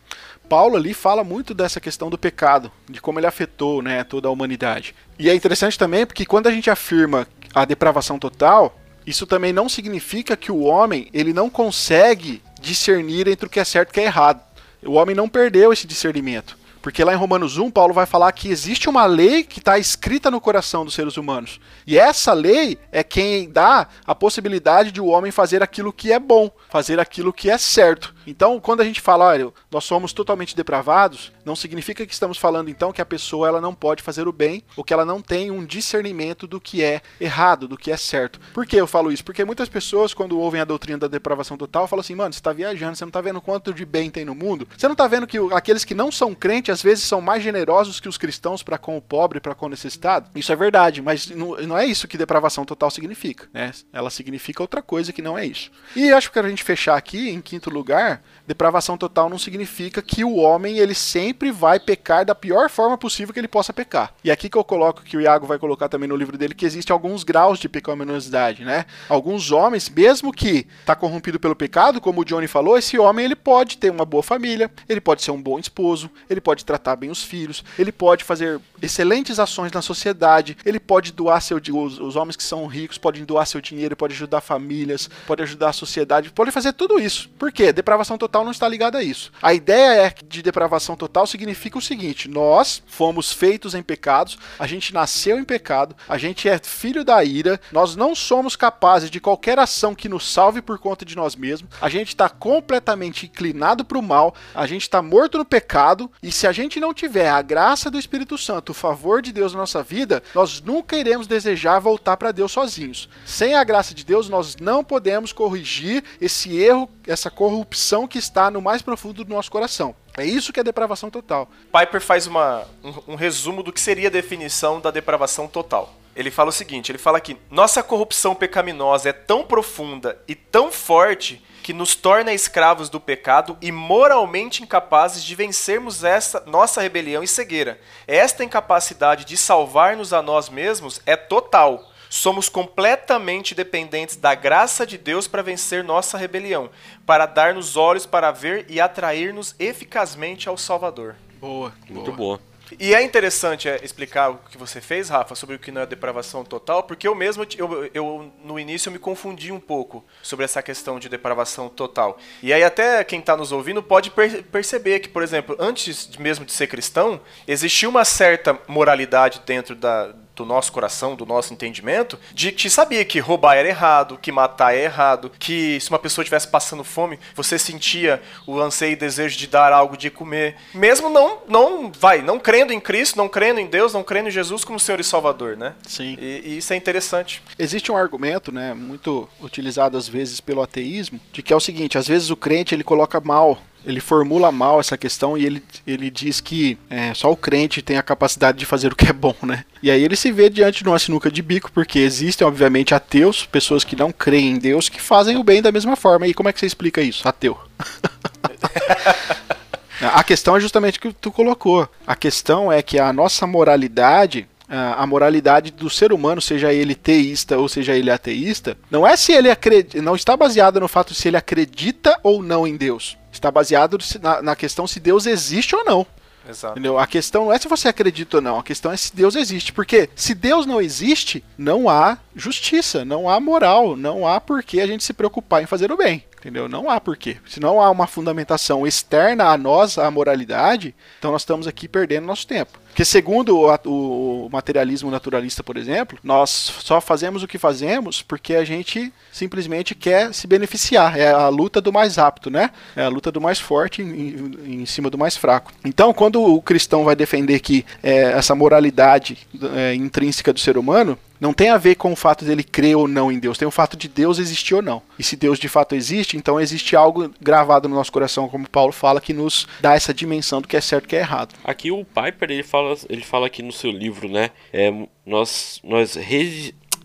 [0.49, 4.31] Paulo ali fala muito dessa questão do pecado, de como ele afetou né, toda a
[4.31, 4.95] humanidade.
[5.19, 9.69] E é interessante também porque quando a gente afirma a depravação total, isso também não
[9.69, 13.95] significa que o homem ele não consegue discernir entre o que é certo e o
[13.95, 14.41] que é errado.
[14.85, 16.59] O homem não perdeu esse discernimento.
[16.83, 20.31] Porque lá em Romanos 1, Paulo vai falar que existe uma lei que está escrita
[20.31, 21.61] no coração dos seres humanos.
[21.85, 26.19] E essa lei é quem dá a possibilidade de o homem fazer aquilo que é
[26.21, 28.15] bom, fazer aquilo que é certo.
[28.27, 32.69] Então, quando a gente fala, olha, nós somos totalmente depravados, não significa que estamos falando
[32.69, 35.51] então que a pessoa ela não pode fazer o bem ou que ela não tem
[35.51, 38.41] um discernimento do que é errado, do que é certo.
[38.53, 39.25] Por que eu falo isso?
[39.25, 42.53] Porque muitas pessoas, quando ouvem a doutrina da depravação total, falam assim, mano, você está
[42.53, 44.67] viajando, você não está vendo quanto de bem tem no mundo?
[44.77, 48.01] Você não está vendo que aqueles que não são crentes, às vezes, são mais generosos
[48.01, 50.31] que os cristãos para com o pobre, para com o necessitado?
[50.35, 53.73] Isso é verdade, mas não, é isso que depravação total significa, né?
[53.93, 55.71] Ela significa outra coisa que não é isso.
[55.95, 58.16] E acho que a gente fechar aqui, em quinto lugar,
[58.47, 63.33] depravação total não significa que o homem ele sempre vai pecar da pior forma possível
[63.33, 64.15] que ele possa pecar.
[64.25, 66.65] E aqui que eu coloco que o Iago vai colocar também no livro dele que
[66.65, 68.87] existe alguns graus de pecaminosidade, né?
[69.09, 73.37] Alguns homens, mesmo que está corrompido pelo pecado, como o Johnny falou, esse homem ele
[73.37, 77.11] pode ter uma boa família, ele pode ser um bom esposo, ele pode tratar bem
[77.11, 82.17] os filhos, ele pode fazer excelentes ações na sociedade, ele pode doar seu os, os
[82.17, 86.31] homens que são ricos podem doar seu dinheiro, pode ajudar famílias, pode ajudar a sociedade,
[86.31, 87.29] pode fazer tudo isso.
[87.39, 87.73] Por quê?
[87.73, 89.33] Depravação depravação total não está ligada a isso.
[89.43, 94.67] A ideia é de depravação total significa o seguinte: nós fomos feitos em pecados, a
[94.67, 99.21] gente nasceu em pecado, a gente é filho da ira, nós não somos capazes de
[99.21, 103.85] qualquer ação que nos salve por conta de nós mesmos, a gente está completamente inclinado
[103.85, 107.29] para o mal, a gente está morto no pecado, e se a gente não tiver
[107.29, 111.27] a graça do Espírito Santo, o favor de Deus na nossa vida, nós nunca iremos
[111.27, 113.09] desejar voltar para Deus sozinhos.
[113.25, 118.51] Sem a graça de Deus, nós não podemos corrigir esse erro, essa corrupção que está
[118.51, 119.95] no mais profundo do nosso coração.
[120.17, 121.49] É isso que é depravação total.
[121.73, 125.95] Piper faz uma, um, um resumo do que seria a definição da depravação total.
[126.17, 130.73] Ele fala o seguinte: ele fala que nossa corrupção pecaminosa é tão profunda e tão
[130.73, 137.23] forte que nos torna escravos do pecado e moralmente incapazes de vencermos essa nossa rebelião
[137.23, 137.81] e cegueira.
[138.07, 144.97] Esta incapacidade de salvar-nos a nós mesmos é total Somos completamente dependentes da graça de
[144.99, 146.71] Deus para vencer nossa rebelião,
[147.05, 151.17] para dar-nos olhos para ver e atrair-nos eficazmente ao Salvador.
[151.41, 152.41] Boa, muito boa.
[152.81, 155.87] E é interessante é, explicar o que você fez, Rafa, sobre o que não é
[155.87, 160.45] depravação total, porque eu mesmo, eu, eu no início eu me confundi um pouco sobre
[160.45, 162.19] essa questão de depravação total.
[162.43, 166.45] E aí até quem está nos ouvindo pode per perceber que, por exemplo, antes mesmo
[166.45, 172.19] de ser cristão, existia uma certa moralidade dentro da, do nosso coração, do nosso entendimento,
[172.33, 176.23] de que sabia que roubar era errado, que matar é errado, que se uma pessoa
[176.23, 181.09] estivesse passando fome, você sentia o anseio e desejo de dar algo de comer, mesmo
[181.09, 184.63] não, não vai, não crendo em Cristo, não crendo em Deus, não crendo em Jesus
[184.63, 185.75] como Senhor e Salvador, né?
[185.87, 186.17] Sim.
[186.21, 187.43] E, e isso é interessante.
[187.59, 191.97] Existe um argumento, né, muito utilizado às vezes pelo ateísmo, de que é o seguinte:
[191.97, 196.11] às vezes o crente ele coloca mal ele formula mal essa questão e ele, ele
[196.11, 199.35] diz que é, só o crente tem a capacidade de fazer o que é bom,
[199.43, 199.65] né?
[199.81, 203.47] E aí ele se vê diante de uma sinuca de bico, porque existem, obviamente, ateus,
[203.47, 206.27] pessoas que não creem em Deus, que fazem o bem da mesma forma.
[206.27, 207.29] E como é que você explica isso?
[207.29, 207.57] Ateu.
[210.03, 211.89] a questão é justamente o que tu colocou.
[212.05, 217.59] A questão é que a nossa moralidade a moralidade do ser humano, seja ele teísta
[217.59, 221.19] ou seja ele ateísta, não é se ele acredita, não está baseada no fato de
[221.19, 223.17] se ele acredita ou não em Deus.
[223.31, 226.07] Está baseado na, na questão se Deus existe ou não.
[226.49, 226.75] Exato.
[226.75, 226.99] Entendeu?
[226.99, 229.73] A questão não é se você acredita ou não, a questão é se Deus existe.
[229.73, 234.81] Porque se Deus não existe, não há justiça, não há moral, não há por que
[234.81, 236.25] a gente se preocupar em fazer o bem.
[236.47, 236.69] Entendeu?
[236.69, 237.39] Não há porquê.
[237.45, 242.25] Se não há uma fundamentação externa a nós, a moralidade, então nós estamos aqui perdendo
[242.25, 242.79] nosso tempo.
[242.87, 248.55] Porque segundo o, o, materialismo naturalista, por exemplo, nós só fazemos o que fazemos porque
[248.55, 251.19] a gente simplesmente quer se beneficiar.
[251.19, 252.71] É a luta do mais apto, né?
[252.95, 255.73] É a luta do mais forte em, em, cima do mais fraco.
[255.85, 259.37] Então, quando o cristão vai defender que é, essa moralidade
[259.75, 263.09] é, intrínseca do ser humano, não tem a ver com o fato dele crer ou
[263.09, 265.03] não em Deus, tem o fato de Deus existir ou não.
[265.19, 268.93] E se Deus de fato existe, então existe algo gravado no nosso coração, como Paulo
[268.93, 271.55] fala, que nos dá essa dimensão do que é certo e que é errado.
[271.65, 274.51] Aqui o Piper ele fala, ele fala aqui no seu livro, né?
[274.73, 274.93] É,
[275.25, 276.17] nós nós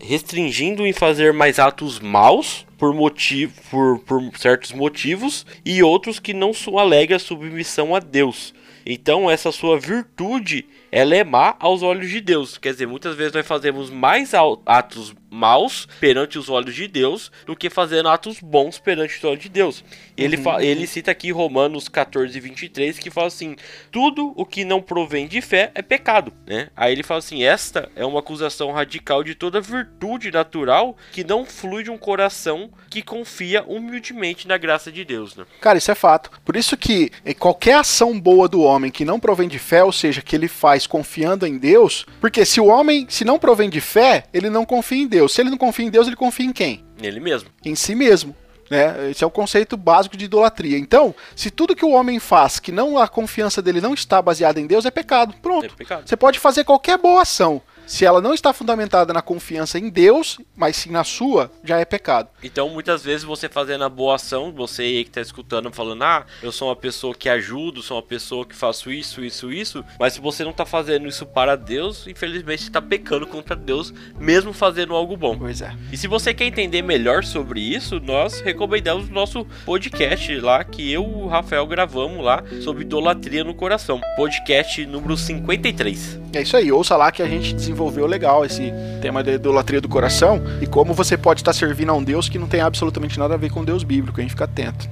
[0.02, 6.34] restringindo em fazer mais atos maus por, motivo, por, por certos motivos e outros que
[6.34, 8.52] não são alegam submissão a Deus.
[8.84, 12.58] Então essa sua virtude ela é má aos olhos de Deus.
[12.58, 14.32] Quer dizer, muitas vezes nós fazemos mais
[14.66, 19.42] atos maus perante os olhos de Deus do que fazendo atos bons perante os olhos
[19.42, 19.82] de Deus.
[20.16, 20.60] Ele, uhum.
[20.60, 23.56] ele cita aqui Romanos 14, 23, que fala assim:
[23.90, 26.32] tudo o que não provém de fé é pecado.
[26.46, 26.68] Né?
[26.76, 31.46] Aí ele fala assim: esta é uma acusação radical de toda virtude natural que não
[31.46, 35.34] flui de um coração que confia humildemente na graça de Deus.
[35.34, 35.46] Né?
[35.60, 36.30] Cara, isso é fato.
[36.44, 39.92] Por isso que eh, qualquer ação boa do homem que não provém de fé, ou
[39.92, 43.80] seja, que ele faz confiando em Deus, porque se o homem, se não provém de
[43.80, 45.21] fé, ele não confia em Deus.
[45.28, 46.84] Se ele não confia em Deus, ele confia em quem?
[47.00, 47.48] Nele mesmo.
[47.64, 48.34] Em si mesmo.
[48.70, 49.10] Né?
[49.10, 50.78] Esse é o conceito básico de idolatria.
[50.78, 54.58] Então, se tudo que o homem faz, que não a confiança dele não está baseada
[54.60, 55.34] em Deus, é pecado.
[55.42, 55.66] Pronto.
[55.66, 56.08] É pecado.
[56.08, 60.38] Você pode fazer qualquer boa ação se ela não está fundamentada na confiança em Deus,
[60.56, 62.28] mas sim na sua, já é pecado.
[62.42, 66.26] Então, muitas vezes você fazendo a boa ação, você aí que está escutando falando, ah,
[66.42, 70.14] eu sou uma pessoa que ajudo, sou uma pessoa que faço isso, isso, isso, mas
[70.14, 74.94] se você não está fazendo isso para Deus, infelizmente está pecando contra Deus, mesmo fazendo
[74.94, 75.36] algo bom.
[75.36, 75.74] Pois é.
[75.92, 80.90] E se você quer entender melhor sobre isso, nós recomendamos o nosso podcast lá que
[80.90, 84.00] eu e o Rafael gravamos lá sobre idolatria no coração.
[84.16, 86.20] Podcast número 53.
[86.32, 89.80] É isso aí, ouça lá que a gente desenvolveu desenvolveu legal esse tema da idolatria
[89.80, 93.18] do coração e como você pode estar servindo a um Deus que não tem absolutamente
[93.18, 94.20] nada a ver com Deus bíblico.
[94.20, 94.88] Gente fica atento.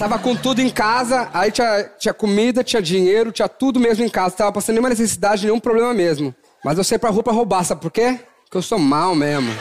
[0.00, 4.08] Tava com tudo em casa, aí tinha, tinha comida, tinha dinheiro, tinha tudo mesmo em
[4.08, 4.34] casa.
[4.34, 6.34] Tava passando nenhuma necessidade, nenhum problema mesmo.
[6.64, 8.18] Mas eu saí pra rua pra roubar, sabe por quê?
[8.44, 9.52] Porque eu sou mal mesmo.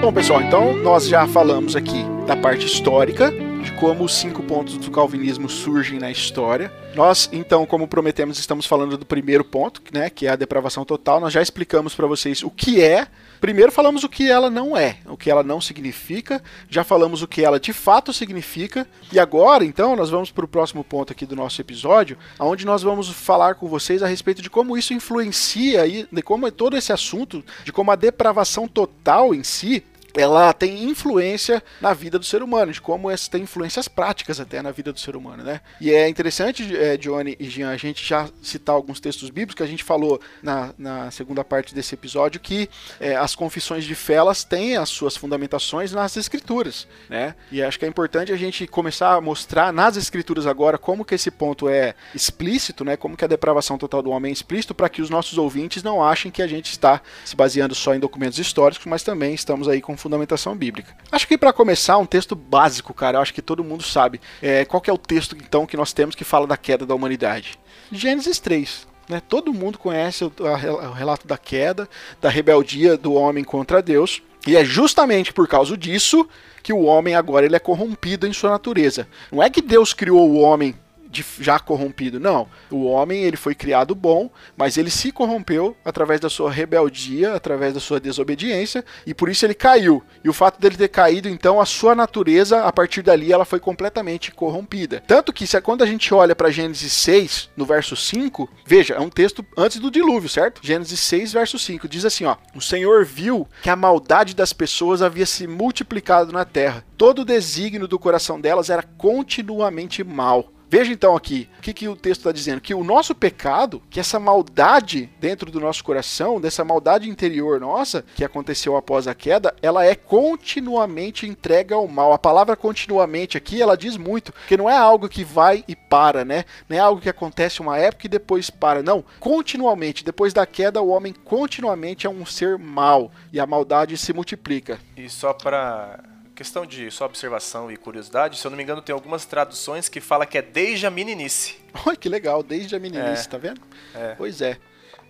[0.00, 3.45] Bom, pessoal, então nós já falamos aqui da parte histórica
[3.76, 6.72] como os cinco pontos do calvinismo surgem na história.
[6.94, 11.20] Nós, então, como prometemos, estamos falando do primeiro ponto, né, que é a depravação total.
[11.20, 13.06] Nós já explicamos para vocês o que é.
[13.38, 16.42] Primeiro falamos o que ela não é, o que ela não significa.
[16.70, 18.86] Já falamos o que ela de fato significa.
[19.12, 22.82] E agora, então, nós vamos para o próximo ponto aqui do nosso episódio, onde nós
[22.82, 26.78] vamos falar com vocês a respeito de como isso influencia e de como é todo
[26.78, 29.84] esse assunto, de como a depravação total em si
[30.16, 34.62] ela tem influência na vida do ser humano, de como essa tem influências práticas até
[34.62, 35.60] na vida do ser humano, né?
[35.80, 39.62] E é interessante, é, Johnny e Jean, a gente já citar alguns textos bíblicos que
[39.62, 44.14] a gente falou na, na segunda parte desse episódio que é, as confissões de fé
[44.14, 47.34] elas têm as suas fundamentações nas escrituras, né?
[47.52, 51.14] E acho que é importante a gente começar a mostrar nas escrituras agora como que
[51.14, 52.96] esse ponto é explícito, né?
[52.96, 56.02] Como que a depravação total do homem é explícito para que os nossos ouvintes não
[56.02, 59.80] achem que a gente está se baseando só em documentos históricos, mas também estamos aí
[59.80, 60.96] com fundamentação bíblica.
[61.10, 64.20] Acho que para começar, um texto básico, cara, eu acho que todo mundo sabe.
[64.40, 67.58] É, qual é o texto, então, que nós temos que fala da queda da humanidade?
[67.90, 68.86] Gênesis 3.
[69.08, 69.20] Né?
[69.28, 71.88] Todo mundo conhece o, a, o relato da queda,
[72.20, 74.22] da rebeldia do homem contra Deus.
[74.46, 76.28] E é justamente por causa disso
[76.62, 79.08] que o homem agora ele é corrompido em sua natureza.
[79.30, 80.74] Não é que Deus criou o homem
[81.16, 82.20] de, já corrompido.
[82.20, 82.48] Não.
[82.70, 87.74] O homem ele foi criado bom, mas ele se corrompeu através da sua rebeldia, através
[87.74, 90.02] da sua desobediência, e por isso ele caiu.
[90.22, 93.58] E o fato dele ter caído, então, a sua natureza, a partir dali, ela foi
[93.58, 95.02] completamente corrompida.
[95.06, 99.00] Tanto que, se, quando a gente olha para Gênesis 6, no verso 5, veja, é
[99.00, 100.60] um texto antes do dilúvio, certo?
[100.62, 105.02] Gênesis 6, verso 5, diz assim: ó, O Senhor viu que a maldade das pessoas
[105.02, 106.84] havia se multiplicado na terra.
[106.96, 111.88] Todo o desígnio do coração delas era continuamente mal Veja então aqui, o que, que
[111.88, 112.60] o texto está dizendo?
[112.60, 118.04] Que o nosso pecado, que essa maldade dentro do nosso coração, dessa maldade interior nossa,
[118.14, 122.12] que aconteceu após a queda, ela é continuamente entregue ao mal.
[122.12, 126.24] A palavra continuamente aqui, ela diz muito, que não é algo que vai e para,
[126.24, 126.44] né?
[126.68, 128.82] Não é algo que acontece uma época e depois para.
[128.82, 133.96] Não, continuamente, depois da queda, o homem continuamente é um ser mal e a maldade
[133.96, 134.80] se multiplica.
[134.96, 138.92] E só para questão de só observação e curiosidade, se eu não me engano, tem
[138.92, 141.56] algumas traduções que fala que é desde a meninice.
[141.86, 143.30] Olha que legal, desde a meninice, é.
[143.30, 143.60] tá vendo?
[143.94, 144.14] É.
[144.16, 144.58] Pois é.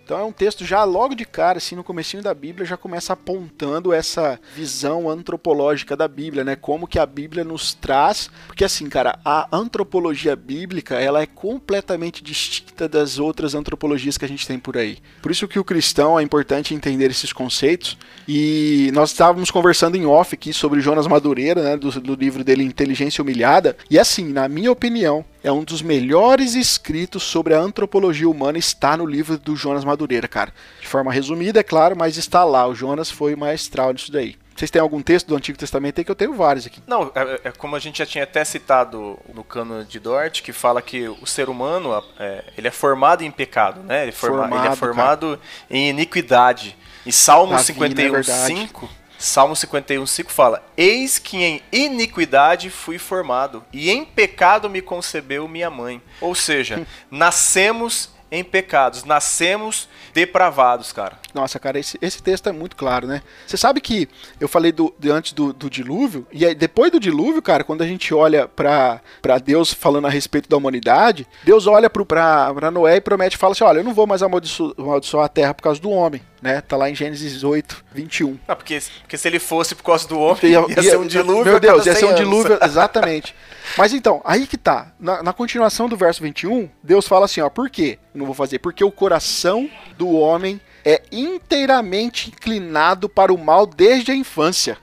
[0.07, 3.11] Então é um texto já logo de cara, assim, no comecinho da Bíblia, já começa
[3.11, 6.55] apontando essa visão antropológica da Bíblia, né?
[6.55, 12.23] Como que a Bíblia nos traz, porque assim, cara, a antropologia bíblica, ela é completamente
[12.23, 14.99] distinta das outras antropologias que a gente tem por aí.
[15.21, 17.97] Por isso que o cristão é importante entender esses conceitos.
[18.25, 22.63] E nós estávamos conversando em off aqui sobre Jonas Madureira, né, do, do livro dele
[22.63, 28.29] Inteligência Humilhada, e assim, na minha opinião, é um dos melhores escritos sobre a antropologia
[28.29, 30.53] humana, está no livro do Jonas Madureira, cara.
[30.81, 32.67] De forma resumida, é claro, mas está lá.
[32.67, 34.35] O Jonas foi maestral nisso daí.
[34.55, 36.81] Vocês têm algum texto do Antigo Testamento aí que eu tenho vários aqui?
[36.87, 40.51] Não, é, é como a gente já tinha até citado no cano de Dort, que
[40.51, 44.01] fala que o ser humano é, ele é formado em pecado, né?
[44.01, 45.41] Ele, forma, formado, ele é formado cara.
[45.69, 46.75] em iniquidade.
[47.05, 52.97] E Salmo Davi, 51, é 5 Salmo 51, 5 fala: Eis que em iniquidade fui
[52.97, 56.01] formado, e em pecado me concebeu minha mãe.
[56.21, 61.17] Ou seja, nascemos em pecados, nascemos depravados, cara.
[61.33, 63.21] Nossa, cara, esse, esse texto é muito claro, né?
[63.45, 64.07] Você sabe que
[64.39, 67.81] eu falei do, de antes do, do, dilúvio, e aí, depois do dilúvio, cara, quando
[67.81, 69.01] a gente olha para
[69.43, 73.79] Deus falando a respeito da humanidade, Deus olha para Noé e promete, fala assim: olha,
[73.79, 76.61] eu não vou mais amaldiçoar, amaldiçoar a terra por causa do homem né?
[76.61, 78.37] Tá lá em Gênesis 8, 21.
[78.47, 81.45] Ah, porque, porque se ele fosse por causa do homem, ia, ia, ser um dilúvio.
[81.45, 83.35] Meu Deus, ia ser um dilúvio, exatamente.
[83.77, 84.91] Mas então, aí que tá.
[84.99, 87.99] Na, na, continuação do verso 21, Deus fala assim, ó, por quê?
[88.13, 88.59] Eu não vou fazer.
[88.59, 94.77] Porque o coração do homem é inteiramente inclinado para o mal desde a infância.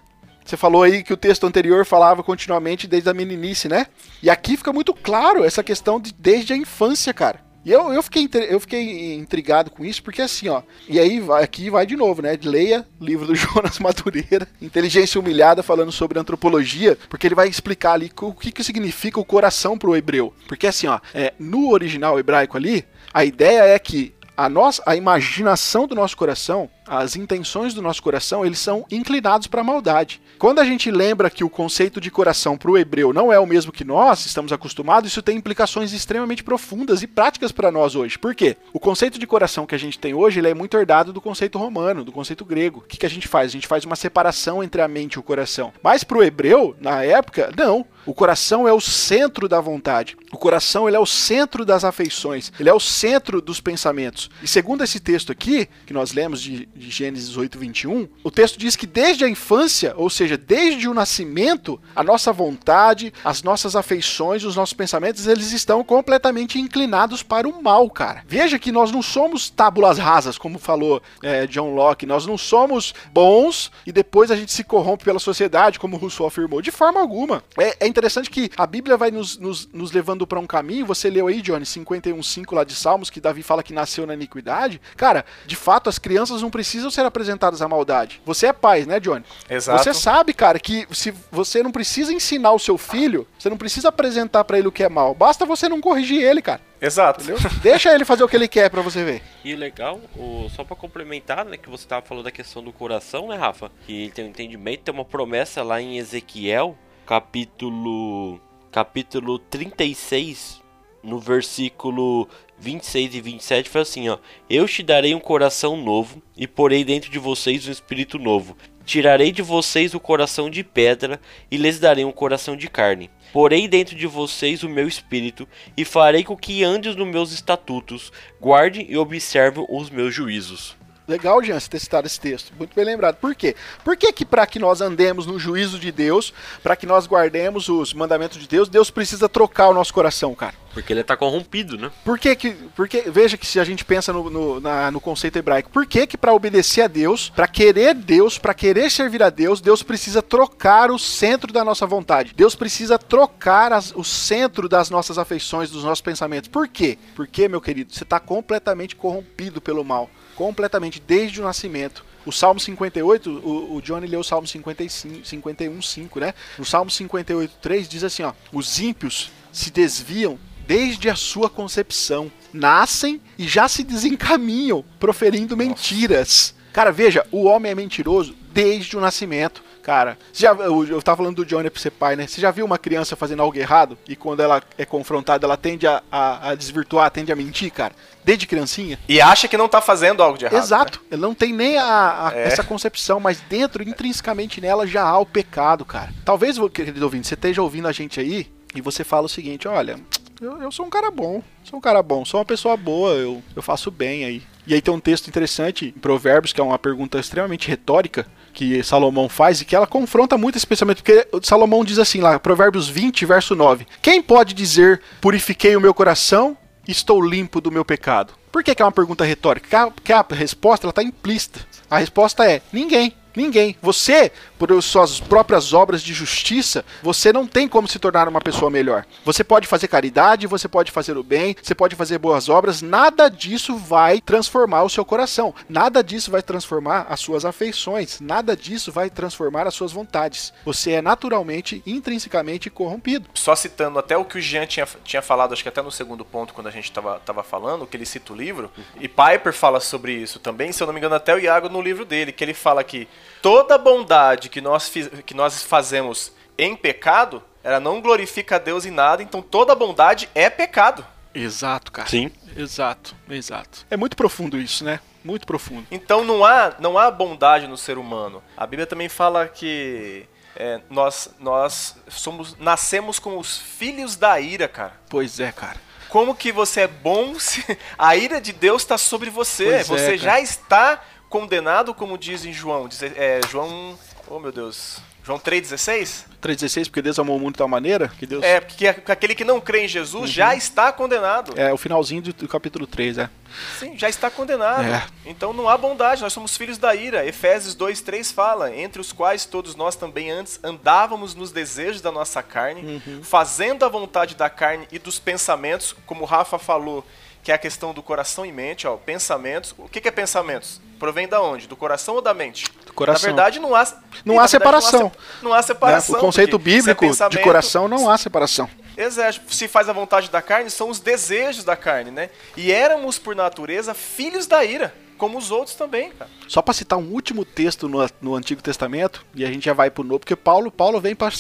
[0.45, 3.87] Você falou aí que o texto anterior falava continuamente desde a meninice, né?
[4.23, 7.41] E aqui fica muito claro essa questão de desde a infância, cara.
[7.65, 10.61] E eu, eu, fiquei, eu fiquei intrigado com isso, porque assim, ó.
[10.87, 12.39] E aí, aqui vai de novo, né?
[12.43, 18.13] Leia livro do Jonas Madureira, Inteligência Humilhada, falando sobre antropologia, porque ele vai explicar ali
[18.21, 20.35] o que, que significa o coração pro hebreu.
[20.47, 22.85] Porque assim, ó, é, no original hebraico ali,
[23.15, 28.03] a ideia é que a nossa a imaginação do nosso coração as intenções do nosso
[28.03, 30.21] coração, eles são inclinados para a maldade.
[30.39, 33.47] Quando a gente lembra que o conceito de coração para o hebreu não é o
[33.47, 38.19] mesmo que nós estamos acostumados, isso tem implicações extremamente profundas e práticas para nós hoje.
[38.19, 38.57] Por quê?
[38.73, 41.59] O conceito de coração que a gente tem hoje, ele é muito herdado do conceito
[41.59, 42.81] romano, do conceito grego.
[42.81, 43.51] O que, que a gente faz?
[43.51, 45.73] A gente faz uma separação entre a mente e o coração.
[45.83, 47.87] Mas para o hebreu, na época, não.
[48.07, 50.17] O coração é o centro da vontade.
[50.33, 52.53] O coração ele é o centro das afeições.
[52.59, 54.31] Ele é o centro dos pensamentos.
[54.43, 58.59] E segundo esse texto aqui, que nós lemos de de Gênesis 8, 21, o texto
[58.59, 63.77] diz que desde a infância, ou seja, desde o nascimento, a nossa vontade, as nossas
[63.77, 68.25] afeições, os nossos pensamentos, eles estão completamente inclinados para o mal, cara.
[68.27, 72.95] Veja que nós não somos tábulas rasas, como falou é, John Locke, nós não somos
[73.13, 77.43] bons e depois a gente se corrompe pela sociedade, como Rousseau afirmou, de forma alguma.
[77.59, 80.85] É, é, interessante que a Bíblia vai nos, nos, nos levando para um caminho.
[80.87, 84.81] Você leu aí, Johnny, 51,5 lá de Salmos, que Davi fala que nasceu na iniquidade.
[84.97, 88.21] Cara, de fato, as crianças não precisam ser apresentadas à maldade.
[88.25, 89.25] Você é pai, né, Johnny?
[89.49, 89.83] Exato.
[89.83, 93.89] Você sabe, cara, que se você não precisa ensinar o seu filho, você não precisa
[93.89, 95.15] apresentar para ele o que é mal.
[95.15, 96.61] Basta você não corrigir ele, cara.
[96.81, 97.23] Exato.
[97.23, 97.51] Entendeu?
[97.63, 99.23] Deixa ele fazer o que ele quer para você ver.
[99.43, 103.29] E legal, o, só para complementar, né, que você tava falando da questão do coração,
[103.29, 103.71] né, Rafa?
[103.87, 106.77] Que ele tem um entendimento, tem uma promessa lá em Ezequiel,
[107.07, 108.41] capítulo
[108.71, 110.61] capítulo 36,
[111.03, 112.29] no versículo
[112.59, 117.11] 26 e 27, fala assim, ó: Eu te darei um coração novo e porei dentro
[117.11, 118.57] de vocês um espírito novo.
[118.85, 123.11] Tirarei de vocês o coração de pedra e lhes darei um coração de carne.
[123.33, 128.13] Porei dentro de vocês o meu espírito e farei com que andes nos meus estatutos,
[128.41, 130.77] guarde e observe os meus juízos.
[131.07, 132.53] Legal, Jean, você ter citado esse texto.
[132.57, 133.17] Muito bem lembrado.
[133.17, 133.55] Por quê?
[133.85, 136.33] Por que, que para que nós andemos no juízo de Deus,
[136.63, 140.64] para que nós guardemos os mandamentos de Deus, Deus precisa trocar o nosso coração, cara?
[140.75, 141.91] Porque ele tá corrompido, né?
[142.05, 142.51] Por que que...
[142.75, 146.07] Porque, veja que se a gente pensa no, no, na- no conceito hebraico, por que
[146.07, 150.21] que para obedecer a Deus, para querer Deus, para querer servir a Deus, Deus precisa
[150.21, 152.35] trocar o centro da nossa vontade.
[152.37, 156.49] Deus precisa trocar as- o centro das nossas afeições, dos nossos pensamentos.
[156.49, 156.99] Por quê?
[157.15, 160.11] Porque, meu querido, você está completamente corrompido pelo mal.
[160.35, 162.05] Completamente, desde o nascimento.
[162.27, 166.35] O Salmo 58, o, o Johnny leu o Salmo 55, 51, 5, né?
[166.59, 170.37] No Salmo 58, 3 diz assim, ó: Os ímpios se desviam
[170.67, 176.55] desde a sua concepção, nascem e já se desencaminham, proferindo mentiras.
[176.73, 179.63] Cara, veja, o homem é mentiroso desde o nascimento.
[179.83, 182.27] Cara, já, eu, eu tava falando do Johnny pra ser pai, né?
[182.27, 185.87] Você já viu uma criança fazendo algo errado e quando ela é confrontada, ela tende
[185.87, 187.95] a, a- a desvirtuar, tende a mentir, cara?
[188.25, 188.99] Desde criancinha?
[189.07, 190.59] E acha que não tá fazendo algo de errado.
[190.63, 191.03] Exato.
[191.11, 192.45] Ela não tem nem a, a- É.
[192.49, 196.13] essa concepção, mas dentro, intrinsecamente nela, já há o pecado, cara.
[196.25, 200.01] Talvez, querido ouvinte, você esteja ouvindo a gente aí e você fala o seguinte: olha,
[200.45, 203.43] eu, eu sou um cara bom, sou um cara bom, sou uma pessoa boa, eu,
[203.57, 204.43] eu faço bem aí.
[204.67, 208.83] E aí tem um texto interessante em Provérbios, que é uma pergunta extremamente retórica, que
[208.83, 212.89] Salomão faz e que ela confronta muito esse pensamento, porque Salomão diz assim lá, Provérbios
[212.89, 218.35] 20, verso 9: Quem pode dizer, purifiquei o meu coração, estou limpo do meu pecado?
[218.53, 219.67] Por que, que é uma pergunta retórica?
[219.67, 221.61] Porque a, porque a resposta está implícita.
[221.91, 223.15] A resposta é: ninguém.
[223.37, 223.77] Ninguém.
[223.83, 224.31] Você,
[224.67, 229.05] por suas próprias obras de justiça, você não tem como se tornar uma pessoa melhor.
[229.23, 233.29] Você pode fazer caridade, você pode fazer o bem, você pode fazer boas obras, nada
[233.29, 235.55] disso vai transformar o seu coração.
[235.69, 240.51] Nada disso vai transformar as suas afeições, nada disso vai transformar as suas vontades.
[240.65, 243.29] Você é naturalmente, intrinsecamente corrompido.
[243.35, 246.25] Só citando até o que o Jean tinha, tinha falado, acho que até no segundo
[246.25, 249.79] ponto, quando a gente tava, tava falando, que ele cita o livro, e Piper fala
[249.79, 252.43] sobre isso também, se eu não me engano, até o Iago no livro dele, que
[252.43, 253.07] ele fala que
[253.43, 258.87] toda bondade que nós, fiz- que nós fazemos em pecado, ela não glorifica a Deus
[258.87, 261.05] em nada, então toda bondade é pecado.
[261.35, 262.09] Exato, cara.
[262.09, 262.31] Sim.
[262.57, 263.85] Exato, exato.
[263.91, 265.01] É muito profundo isso, né?
[265.25, 265.85] Muito profundo.
[265.91, 268.41] Então não há, não há bondade no ser humano.
[268.57, 270.25] A Bíblia também fala que
[270.55, 274.93] é, nós, nós somos, nascemos como os filhos da ira, cara.
[275.09, 275.79] Pois é, cara.
[276.09, 277.65] Como que você é bom se
[277.99, 279.65] a ira de Deus está sobre você?
[279.65, 280.17] Pois é, você cara.
[280.19, 282.87] já está condenado, como diz em João.
[282.87, 283.99] Diz- É, João.
[284.29, 284.99] Oh meu Deus.
[285.23, 286.25] João 3,16?
[286.43, 288.45] 3,16, porque Deus amou o mundo de tal maneira que Deus.
[288.45, 291.55] É, porque aquele que não crê em Jesus já está condenado.
[291.59, 293.31] É o finalzinho do, do capítulo 3, é.
[293.79, 294.85] Sim, já está condenado.
[294.85, 295.07] É.
[295.25, 297.25] Então não há bondade, nós somos filhos da ira.
[297.27, 302.43] Efésios 2:3 fala: "Entre os quais todos nós também antes andávamos nos desejos da nossa
[302.43, 303.23] carne, Uhum.
[303.23, 307.03] fazendo a vontade da carne e dos pensamentos", como o Rafa falou,
[307.45, 309.75] que é a questão do coração e mente, ó, pensamentos.
[309.77, 310.81] O que que é pensamentos?
[310.99, 311.67] Provém da onde?
[311.69, 312.65] Do coração ou da mente?
[312.87, 313.29] Do coração.
[313.31, 313.85] Na verdade não há
[314.25, 315.13] Não há verdade, separação.
[315.43, 316.15] Não há, separação.
[316.15, 316.19] Né?
[316.19, 318.69] O conceito é bíblico de pensamento- coração não há separação.
[318.97, 319.41] Exato.
[319.55, 322.31] Se faz a vontade da carne, são os desejos da carne, né?
[322.57, 326.31] E éramos, por natureza, filhos da ira, como os outros também, cara.
[326.49, 329.91] Só para citar um último texto no, no Antigo Testamento, e a gente já vai
[329.91, 331.31] pro Novo, porque Paulo, Paulo vem para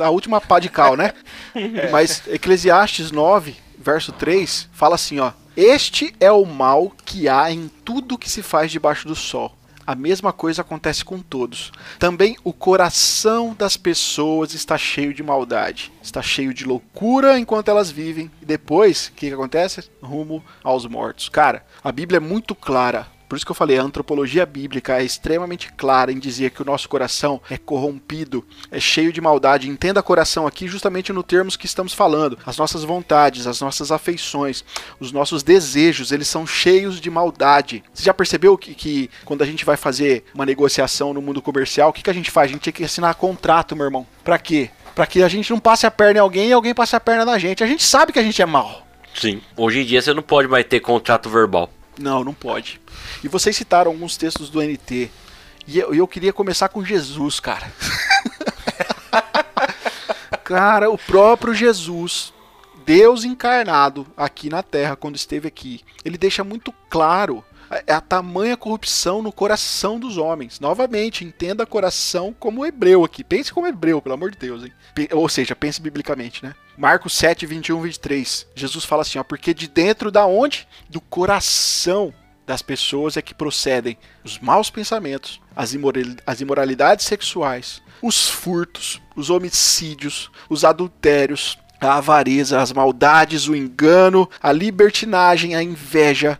[0.00, 1.14] a última pá de cal, né?
[1.90, 7.70] Mas Eclesiastes 9, verso 3, fala assim, ó: "Este é o mal que há em
[7.84, 9.54] tudo que se faz debaixo do sol."
[9.86, 11.70] A mesma coisa acontece com todos.
[11.98, 17.90] Também o coração das pessoas está cheio de maldade, está cheio de loucura enquanto elas
[17.90, 18.30] vivem.
[18.40, 19.90] E depois, o que, que acontece?
[20.02, 21.28] Rumo aos mortos.
[21.28, 23.06] Cara, a Bíblia é muito clara.
[23.28, 26.64] Por isso que eu falei, a antropologia bíblica é extremamente clara em dizer que o
[26.64, 29.68] nosso coração é corrompido, é cheio de maldade.
[29.68, 32.38] Entenda coração aqui justamente no termos que estamos falando.
[32.44, 34.64] As nossas vontades, as nossas afeições,
[35.00, 37.82] os nossos desejos, eles são cheios de maldade.
[37.92, 41.90] Você já percebeu que, que quando a gente vai fazer uma negociação no mundo comercial,
[41.90, 42.50] o que, que a gente faz?
[42.50, 44.06] A gente tem que assinar contrato, meu irmão.
[44.22, 44.70] Pra quê?
[44.94, 47.24] para que a gente não passe a perna em alguém e alguém passe a perna
[47.24, 47.64] na gente.
[47.64, 48.86] A gente sabe que a gente é mal.
[49.14, 49.40] Sim.
[49.56, 51.70] Hoje em dia você não pode mais ter contrato verbal.
[51.98, 52.80] Não, não pode.
[53.22, 55.10] E vocês citaram alguns textos do NT.
[55.66, 57.72] E eu, eu queria começar com Jesus, cara.
[60.44, 62.32] cara, o próprio Jesus,
[62.84, 68.56] Deus encarnado aqui na Terra, quando esteve aqui, ele deixa muito claro a, a tamanha
[68.56, 70.60] corrupção no coração dos homens.
[70.60, 73.24] Novamente, entenda coração como hebreu aqui.
[73.24, 74.64] Pense como hebreu, pelo amor de Deus.
[74.64, 74.72] Hein?
[75.12, 76.54] Ou seja, pense biblicamente, né?
[76.76, 78.46] Marcos 7, 21, 23.
[78.54, 80.66] Jesus fala assim, ó, porque de dentro da onde?
[80.88, 82.12] Do coração
[82.46, 85.72] das pessoas é que procedem os maus pensamentos, as,
[86.26, 94.28] as imoralidades sexuais, os furtos, os homicídios, os adultérios, a avareza, as maldades, o engano,
[94.42, 96.38] a libertinagem, a inveja,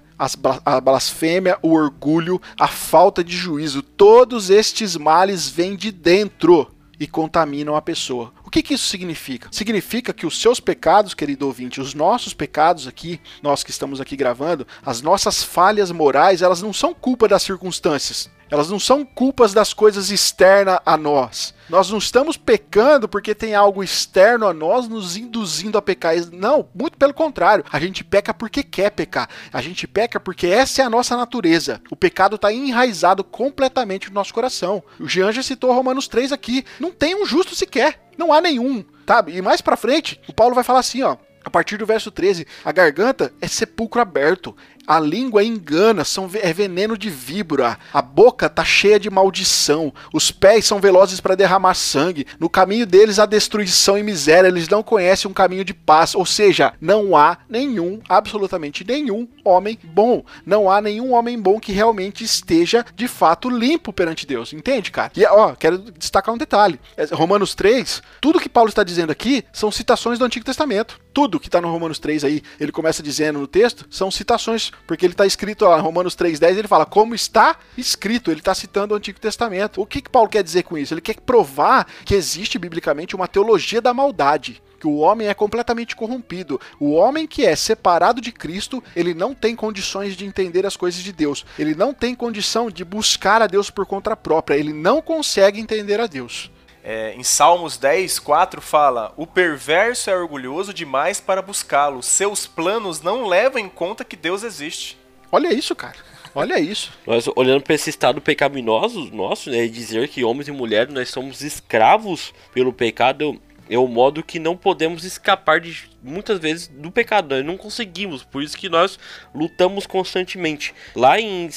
[0.64, 3.82] a blasfêmia, o orgulho, a falta de juízo.
[3.82, 8.32] Todos estes males vêm de dentro e contaminam a pessoa.
[8.44, 9.48] O que, que isso significa?
[9.50, 14.16] Significa que os seus pecados, querido ouvinte, os nossos pecados aqui, nós que estamos aqui
[14.16, 18.30] gravando, as nossas falhas morais, elas não são culpa das circunstâncias.
[18.54, 21.52] Elas não são culpas das coisas externas a nós.
[21.68, 26.14] Nós não estamos pecando porque tem algo externo a nós nos induzindo a pecar.
[26.30, 27.64] Não, muito pelo contrário.
[27.72, 29.28] A gente peca porque quer pecar.
[29.52, 31.82] A gente peca porque essa é a nossa natureza.
[31.90, 34.84] O pecado está enraizado completamente no nosso coração.
[35.00, 36.64] O Jean já citou Romanos 3 aqui.
[36.78, 38.08] Não tem um justo sequer.
[38.16, 38.84] Não há nenhum.
[39.04, 39.24] Tá?
[39.26, 41.16] E mais pra frente, o Paulo vai falar assim, ó.
[41.44, 44.56] A partir do verso 13, a garganta é sepulcro aberto,
[44.86, 47.78] a língua engana, são, é veneno de víbora.
[47.92, 49.92] A boca tá cheia de maldição.
[50.12, 52.26] Os pés são velozes para derramar sangue.
[52.38, 54.48] No caminho deles há destruição e miséria.
[54.48, 56.14] Eles não conhecem um caminho de paz.
[56.14, 60.24] Ou seja, não há nenhum, absolutamente nenhum homem bom.
[60.44, 64.52] Não há nenhum homem bom que realmente esteja de fato limpo perante Deus.
[64.52, 65.12] Entende, cara?
[65.16, 66.78] E ó, quero destacar um detalhe.
[66.96, 71.00] É, Romanos 3, tudo que Paulo está dizendo aqui são citações do Antigo Testamento.
[71.12, 75.04] Tudo que está no Romanos 3 aí, ele começa dizendo no texto, são citações porque
[75.06, 78.96] ele está escrito lá, Romanos 3,10, ele fala, como está escrito, ele está citando o
[78.96, 79.80] Antigo Testamento.
[79.80, 80.94] O que, que Paulo quer dizer com isso?
[80.94, 85.96] Ele quer provar que existe biblicamente uma teologia da maldade que o homem é completamente
[85.96, 86.60] corrompido.
[86.78, 91.02] O homem que é separado de Cristo, ele não tem condições de entender as coisas
[91.02, 91.46] de Deus.
[91.58, 94.56] Ele não tem condição de buscar a Deus por conta própria.
[94.56, 96.50] Ele não consegue entender a Deus.
[96.86, 103.00] É, em Salmos 10, 4 fala: O perverso é orgulhoso demais para buscá-lo, seus planos
[103.00, 104.98] não levam em conta que Deus existe.
[105.32, 105.96] Olha isso, cara.
[106.34, 106.92] Olha isso.
[107.06, 111.40] Nós olhando para esse estado pecaminoso nosso, né, dizer que homens e mulheres nós somos
[111.40, 117.34] escravos pelo pecado é o modo que não podemos escapar de muitas vezes do pecado,
[117.34, 118.98] nós não conseguimos, por isso que nós
[119.34, 120.74] lutamos constantemente.
[120.94, 121.52] Lá em 2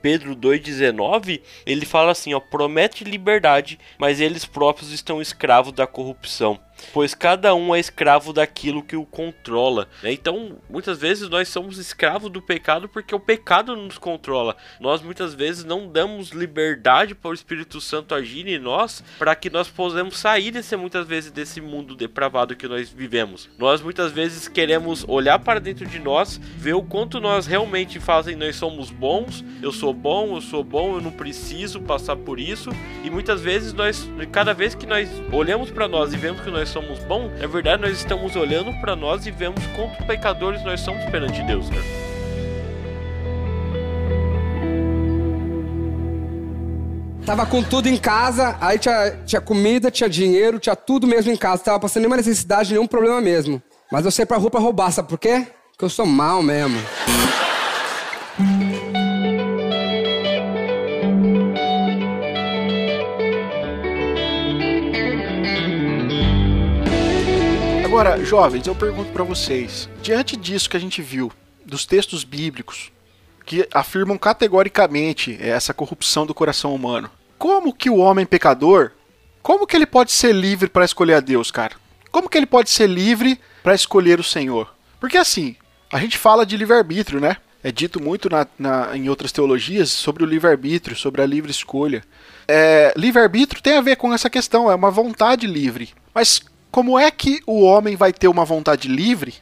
[0.00, 6.60] Pedro 2,19, ele fala assim: ó, promete liberdade, mas eles próprios estão escravos da corrupção
[6.92, 9.88] pois cada um é escravo daquilo que o controla.
[10.02, 10.12] Né?
[10.12, 14.56] Então, muitas vezes nós somos escravos do pecado porque o pecado nos controla.
[14.80, 19.50] Nós muitas vezes não damos liberdade para o Espírito Santo agir em nós para que
[19.50, 23.48] nós possamos sair desse muitas vezes desse mundo depravado que nós vivemos.
[23.58, 28.34] Nós muitas vezes queremos olhar para dentro de nós, ver o quanto nós realmente fazem,
[28.34, 32.70] nós somos bons, eu sou bom, eu sou bom, eu não preciso passar por isso.
[33.04, 36.70] E muitas vezes nós, cada vez que nós olhamos para nós e vemos que nós
[36.70, 41.04] somos bons, na verdade nós estamos olhando para nós e vemos quanto pecadores nós somos
[41.10, 42.12] perante Deus, cara.
[47.26, 51.36] Tava com tudo em casa, aí tinha, tinha comida, tinha dinheiro, tinha tudo mesmo em
[51.36, 51.62] casa.
[51.62, 53.62] Tava passando nenhuma necessidade, nenhum problema mesmo.
[53.92, 55.46] Mas eu saí pra rua pra roubar, sabe por quê?
[55.72, 56.80] Porque eu sou mal mesmo.
[67.84, 71.30] Agora, jovens, eu pergunto para vocês, diante disso que a gente viu,
[71.62, 72.90] dos textos bíblicos,
[73.44, 78.92] que afirmam categoricamente essa corrupção do coração humano, como que o homem pecador,
[79.42, 81.74] como que ele pode ser livre para escolher a Deus, cara?
[82.10, 84.74] Como que ele pode ser livre para escolher o Senhor?
[85.00, 85.56] Porque assim,
[85.92, 87.36] a gente fala de livre-arbítrio, né?
[87.62, 92.02] É dito muito na, na, em outras teologias sobre o livre-arbítrio, sobre a livre escolha.
[92.48, 95.90] É, livre-arbítrio tem a ver com essa questão, é uma vontade livre.
[96.12, 96.42] Mas
[96.72, 99.34] como é que o homem vai ter uma vontade livre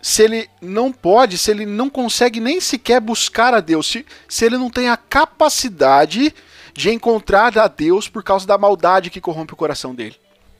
[0.00, 4.44] se ele não pode, se ele não consegue nem sequer buscar a Deus, se, se
[4.44, 6.32] ele não tem a capacidade
[6.72, 10.14] de encontrar a Deus por causa da maldade que corrompe o coração dele?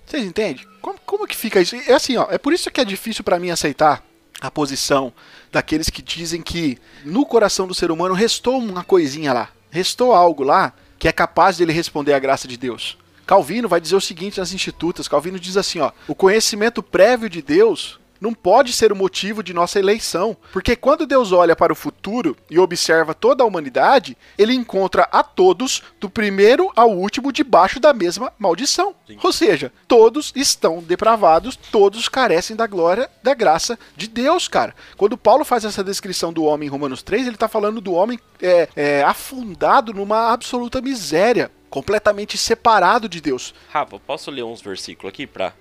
[0.05, 0.67] Vocês entendem?
[0.87, 1.75] Como, como que fica isso?
[1.75, 4.05] É assim, ó, é por isso que é difícil para mim aceitar
[4.41, 5.13] a posição
[5.51, 10.45] daqueles que dizem que no coração do ser humano restou uma coisinha lá, restou algo
[10.45, 12.97] lá que é capaz de ele responder à graça de Deus.
[13.27, 17.43] Calvino vai dizer o seguinte nas Institutas: Calvino diz assim, ó, o conhecimento prévio de
[17.43, 21.77] Deus não pode ser o motivo de nossa eleição, porque quando Deus olha para o
[21.77, 27.81] futuro e observa toda a humanidade, ele encontra a todos, do primeiro ao último, debaixo
[27.81, 28.95] da mesma maldição.
[29.07, 29.19] Sim.
[29.23, 34.75] Ou seja, todos estão depravados, todos carecem da glória, da graça de Deus, cara.
[34.97, 38.19] Quando Paulo faz essa descrição do homem em Romanos 3, ele está falando do homem
[38.41, 43.55] é, é, afundado numa absoluta miséria, completamente separado de Deus.
[43.69, 45.53] Rafa, posso ler uns versículos aqui para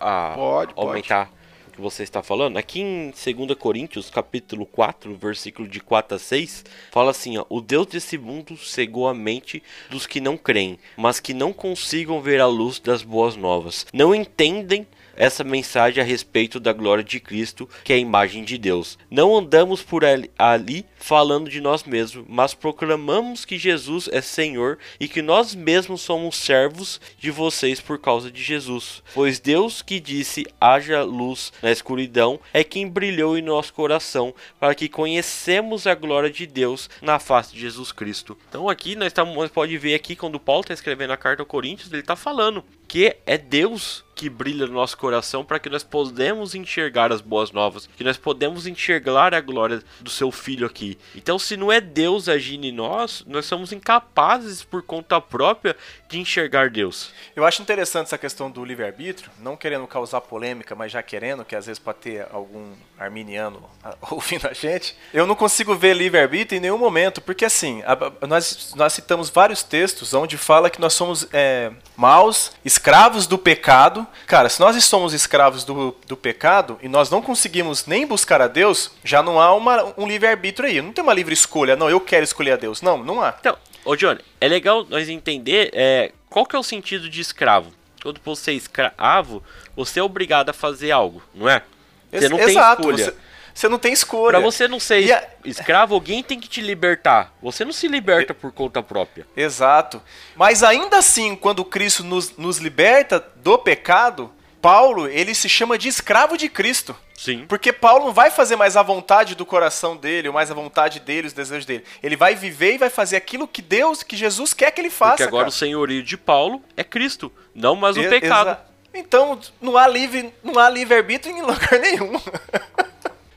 [0.00, 0.34] ah,
[0.76, 1.26] aumentar?
[1.26, 1.43] Pode
[1.74, 6.64] que você está falando, aqui em 2 Coríntios, capítulo 4, versículo de 4 a 6,
[6.92, 11.18] fala assim, ó, o Deus desse mundo cegou a mente dos que não creem, mas
[11.18, 13.86] que não consigam ver a luz das boas novas.
[13.92, 14.86] Não entendem
[15.16, 18.98] essa mensagem a respeito da glória de Cristo, que é a imagem de Deus.
[19.10, 25.06] Não andamos por ali, falando de nós mesmos, mas proclamamos que Jesus é Senhor e
[25.06, 29.02] que nós mesmos somos servos de vocês por causa de Jesus.
[29.12, 34.74] Pois Deus que disse haja luz na escuridão é quem brilhou em nosso coração para
[34.74, 38.36] que conhecemos a glória de Deus na face de Jesus Cristo.
[38.48, 41.92] Então aqui nós estamos, pode ver aqui quando Paulo está escrevendo a carta aos Coríntios,
[41.92, 46.54] ele está falando que é Deus que brilha no nosso coração para que nós podemos
[46.54, 50.96] enxergar as boas novas, que nós podemos enxergar a glória do seu filho aqui.
[51.14, 55.76] Então, se não é Deus agindo em nós, nós somos incapazes por conta própria
[56.08, 57.10] de enxergar Deus.
[57.34, 61.56] Eu acho interessante essa questão do livre-arbítrio, não querendo causar polêmica, mas já querendo, que
[61.56, 63.62] às vezes pode ter algum arminiano
[64.10, 64.96] ouvindo a gente.
[65.12, 67.82] Eu não consigo ver livre-arbítrio em nenhum momento, porque assim,
[68.26, 74.06] nós, nós citamos vários textos onde fala que nós somos é, maus, escravos do pecado.
[74.26, 78.48] Cara, se nós somos escravos do, do pecado e nós não conseguimos nem buscar a
[78.48, 80.82] Deus, já não há uma, um livre-arbítrio aí.
[80.82, 82.82] Não tem uma livre escolha, não, eu quero escolher a Deus.
[82.82, 83.34] Não, não há.
[83.38, 87.70] Então, Ô Johnny, é legal nós entender é, qual que é o sentido de escravo.
[88.02, 89.42] Quando você é escravo,
[89.76, 91.62] você é obrigado a fazer algo, não é?
[92.10, 93.12] Você não Exato, tem escolha.
[93.12, 93.16] Você,
[93.54, 94.38] você, não tem escolha.
[94.38, 95.24] Pra você não ser a...
[95.44, 97.32] escravo, alguém tem que te libertar.
[97.40, 99.26] Você não se liberta por conta própria.
[99.36, 100.02] Exato.
[100.34, 104.30] Mas ainda assim, quando Cristo nos, nos liberta do pecado,
[104.60, 106.96] Paulo, ele se chama de escravo de Cristo.
[107.14, 107.44] Sim.
[107.46, 111.00] Porque Paulo não vai fazer mais a vontade do coração dele, ou mais a vontade
[111.00, 111.84] dele, os desejos dele.
[112.02, 115.12] Ele vai viver e vai fazer aquilo que Deus, que Jesus quer que ele faça.
[115.12, 115.48] Porque agora cara.
[115.50, 118.58] o senhorio de Paulo é Cristo, não mais o e pecado.
[118.92, 122.20] Então, não há livre, não há livre-arbítrio em lugar nenhum.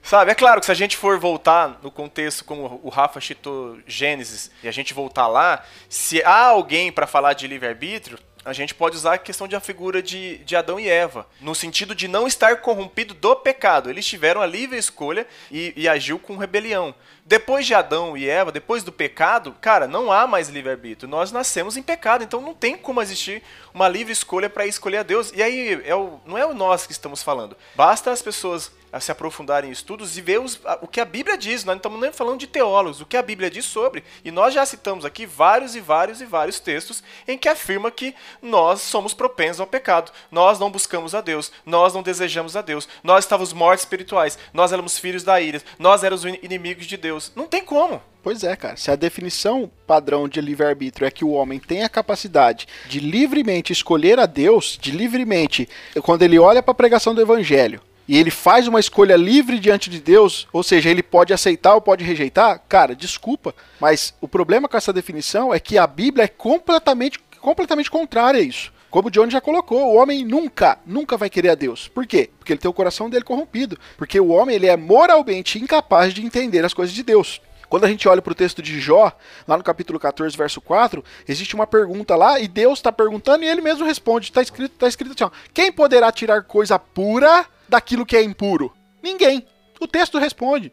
[0.08, 3.78] Sabe, é claro que se a gente for voltar no contexto como o Rafa citou
[3.86, 8.74] Gênesis e a gente voltar lá, se há alguém para falar de livre-arbítrio, a gente
[8.74, 12.08] pode usar a questão de a figura de, de Adão e Eva, no sentido de
[12.08, 13.90] não estar corrompido do pecado.
[13.90, 16.96] Eles tiveram a livre escolha e, e agiu com rebelião.
[17.26, 21.10] Depois de Adão e Eva, depois do pecado, cara, não há mais livre-arbítrio.
[21.10, 23.44] Nós nascemos em pecado, então não tem como existir
[23.74, 25.34] uma livre escolha para escolher a Deus.
[25.36, 27.58] E aí, é o, não é o nós que estamos falando.
[27.76, 31.06] Basta as pessoas a se aprofundar em estudos e ver os, a, o que a
[31.06, 31.64] Bíblia diz.
[31.64, 34.04] Nós não estamos nem falando de teólogos, o que a Bíblia diz sobre.
[34.24, 38.16] E nós já citamos aqui vários e vários e vários textos em que afirma que
[38.42, 40.12] nós somos propensos ao pecado.
[40.32, 44.72] Nós não buscamos a Deus, nós não desejamos a Deus, nós estávamos mortos espirituais, nós
[44.72, 47.32] éramos filhos da ira, nós éramos inimigos de Deus.
[47.36, 48.02] Não tem como.
[48.24, 48.76] Pois é, cara.
[48.76, 53.72] Se a definição padrão de livre-arbítrio é que o homem tem a capacidade de livremente
[53.72, 55.70] escolher a Deus, de livremente,
[56.02, 59.90] quando ele olha para a pregação do evangelho, e ele faz uma escolha livre diante
[59.90, 64.68] de Deus, ou seja, ele pode aceitar ou pode rejeitar, cara, desculpa, mas o problema
[64.68, 68.72] com essa definição é que a Bíblia é completamente, completamente contrária a isso.
[68.90, 71.90] Como o John já colocou, o homem nunca, nunca vai querer a Deus.
[71.90, 72.30] Por quê?
[72.40, 73.78] Porque ele tem o coração dele corrompido.
[73.98, 77.42] Porque o homem ele é moralmente incapaz de entender as coisas de Deus.
[77.68, 79.12] Quando a gente olha para o texto de Jó,
[79.46, 83.48] lá no capítulo 14, verso 4, existe uma pergunta lá e Deus está perguntando e
[83.48, 84.28] ele mesmo responde.
[84.28, 88.74] Está escrito, tá escrito assim: ó, quem poderá tirar coisa pura daquilo que é impuro?
[89.02, 89.46] Ninguém.
[89.80, 90.72] O texto responde.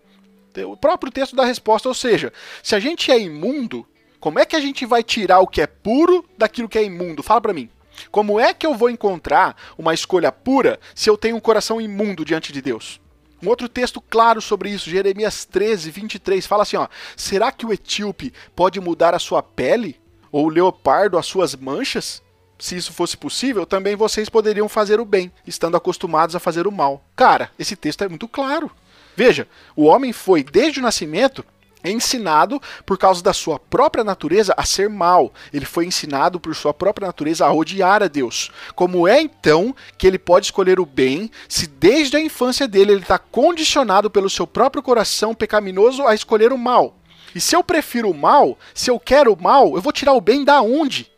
[0.66, 1.88] O próprio texto dá resposta.
[1.88, 2.32] Ou seja,
[2.62, 3.86] se a gente é imundo,
[4.20, 7.22] como é que a gente vai tirar o que é puro daquilo que é imundo?
[7.22, 7.68] Fala para mim.
[8.10, 12.24] Como é que eu vou encontrar uma escolha pura se eu tenho um coração imundo
[12.24, 13.00] diante de Deus?
[13.42, 17.72] Um outro texto claro sobre isso, Jeremias 13, 23, fala assim: ó, será que o
[17.72, 20.00] etíope pode mudar a sua pele?
[20.32, 22.22] Ou o leopardo as suas manchas?
[22.64, 26.72] Se isso fosse possível, também vocês poderiam fazer o bem, estando acostumados a fazer o
[26.72, 27.04] mal.
[27.14, 28.70] Cara, esse texto é muito claro.
[29.14, 29.46] Veja,
[29.76, 31.44] o homem foi, desde o nascimento,
[31.84, 35.30] ensinado por causa da sua própria natureza a ser mal.
[35.52, 38.50] Ele foi ensinado por sua própria natureza a odiar a Deus.
[38.74, 43.02] Como é então que ele pode escolher o bem se desde a infância dele ele
[43.02, 46.96] está condicionado pelo seu próprio coração pecaminoso a escolher o mal?
[47.34, 50.20] E se eu prefiro o mal, se eu quero o mal, eu vou tirar o
[50.22, 51.12] bem da onde?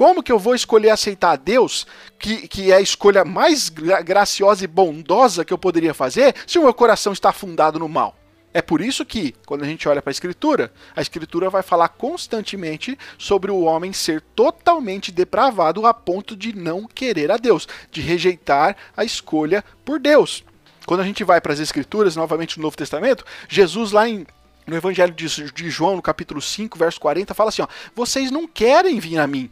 [0.00, 1.86] Como que eu vou escolher aceitar a Deus,
[2.18, 6.58] que, que é a escolha mais gra graciosa e bondosa que eu poderia fazer, se
[6.58, 8.16] o meu coração está afundado no mal?
[8.54, 11.90] É por isso que, quando a gente olha para a Escritura, a Escritura vai falar
[11.90, 18.00] constantemente sobre o homem ser totalmente depravado a ponto de não querer a Deus, de
[18.00, 20.42] rejeitar a escolha por Deus.
[20.86, 24.26] Quando a gente vai para as Escrituras, novamente no Novo Testamento, Jesus lá em
[24.66, 28.46] no Evangelho de, de João, no capítulo 5, verso 40, fala assim: ó, vocês não
[28.46, 29.50] querem vir a mim